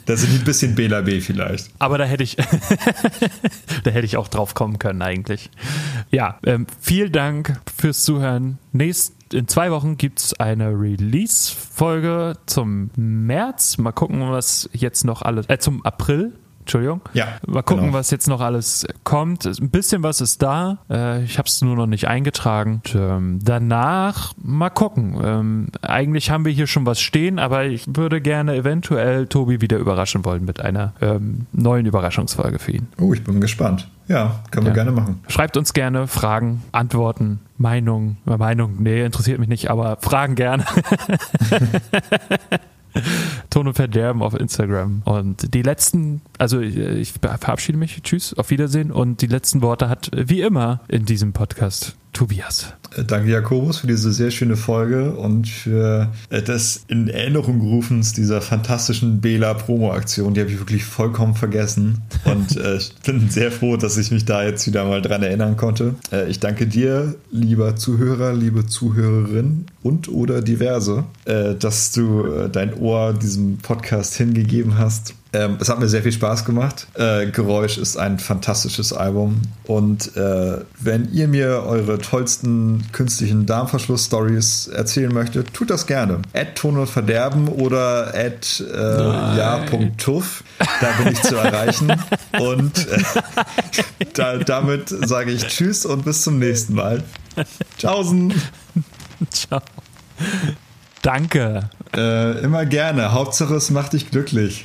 [0.07, 1.71] da sind die ein bisschen Bela B vielleicht.
[1.79, 2.37] Aber da hätte ich,
[3.85, 5.51] da hätte ich auch drauf kommen können eigentlich.
[6.11, 8.59] Ja, ähm, vielen Dank fürs Zuhören.
[8.73, 13.79] Nächst, in zwei Wochen gibt es eine Release-Folge zum März.
[13.79, 16.33] Mal gucken, was jetzt noch alles, äh, zum April
[16.69, 17.01] Entschuldigung.
[17.15, 17.29] Ja.
[17.47, 17.97] Mal gucken, genau.
[17.97, 19.47] was jetzt noch alles kommt.
[19.47, 20.81] Ein bisschen was ist da.
[20.91, 22.83] Äh, ich habe es nur noch nicht eingetragen.
[22.85, 25.19] Und, ähm, danach mal gucken.
[25.25, 29.79] Ähm, eigentlich haben wir hier schon was stehen, aber ich würde gerne eventuell Tobi wieder
[29.79, 32.89] überraschen wollen mit einer ähm, neuen Überraschungsfolge für ihn.
[33.01, 33.89] Oh, ich bin gespannt.
[34.07, 34.75] Ja, können wir ja.
[34.75, 35.21] gerne machen.
[35.29, 38.19] Schreibt uns gerne Fragen, Antworten, Meinungen.
[38.27, 40.67] Meinung, nee, interessiert mich nicht, aber Fragen gerne.
[43.51, 45.03] Ton und Verderben auf Instagram.
[45.05, 48.01] Und die letzten, also ich verabschiede mich.
[48.03, 48.91] Tschüss, auf Wiedersehen.
[48.91, 52.73] Und die letzten Worte hat wie immer in diesem Podcast Tobias.
[52.97, 58.13] Äh, danke, Jakobus, für diese sehr schöne Folge und für äh, das in Erinnerung rufens
[58.13, 60.35] dieser fantastischen Bela-Promo-Aktion.
[60.35, 62.03] Die habe ich wirklich vollkommen vergessen.
[62.25, 65.57] Und äh, ich bin sehr froh, dass ich mich da jetzt wieder mal dran erinnern
[65.57, 65.95] konnte.
[66.13, 72.51] Äh, ich danke dir, lieber Zuhörer, liebe Zuhörerin und oder diverse, äh, dass du äh,
[72.51, 75.15] dein Ohr diesem Podcast hingegeben hast.
[75.33, 76.87] Ähm, es hat mir sehr viel Spaß gemacht.
[76.95, 79.43] Äh, Geräusch ist ein fantastisches Album.
[79.65, 86.23] Und äh, wenn ihr mir eure tollsten künstlichen Darmverschluss-Stories erzählen möchtet, tut das gerne.
[86.33, 90.45] At Ton und Verderben oder at äh, ja.tuff.
[90.81, 91.93] Da bin ich zu erreichen.
[92.41, 93.03] und äh,
[94.15, 97.03] da, damit sage ich Tschüss und bis zum nächsten Mal.
[97.79, 98.33] Tschaußen.
[99.31, 99.61] Ciao.
[101.03, 101.69] Danke.
[101.95, 103.13] Äh, immer gerne.
[103.13, 104.65] Hauptsache es macht dich glücklich.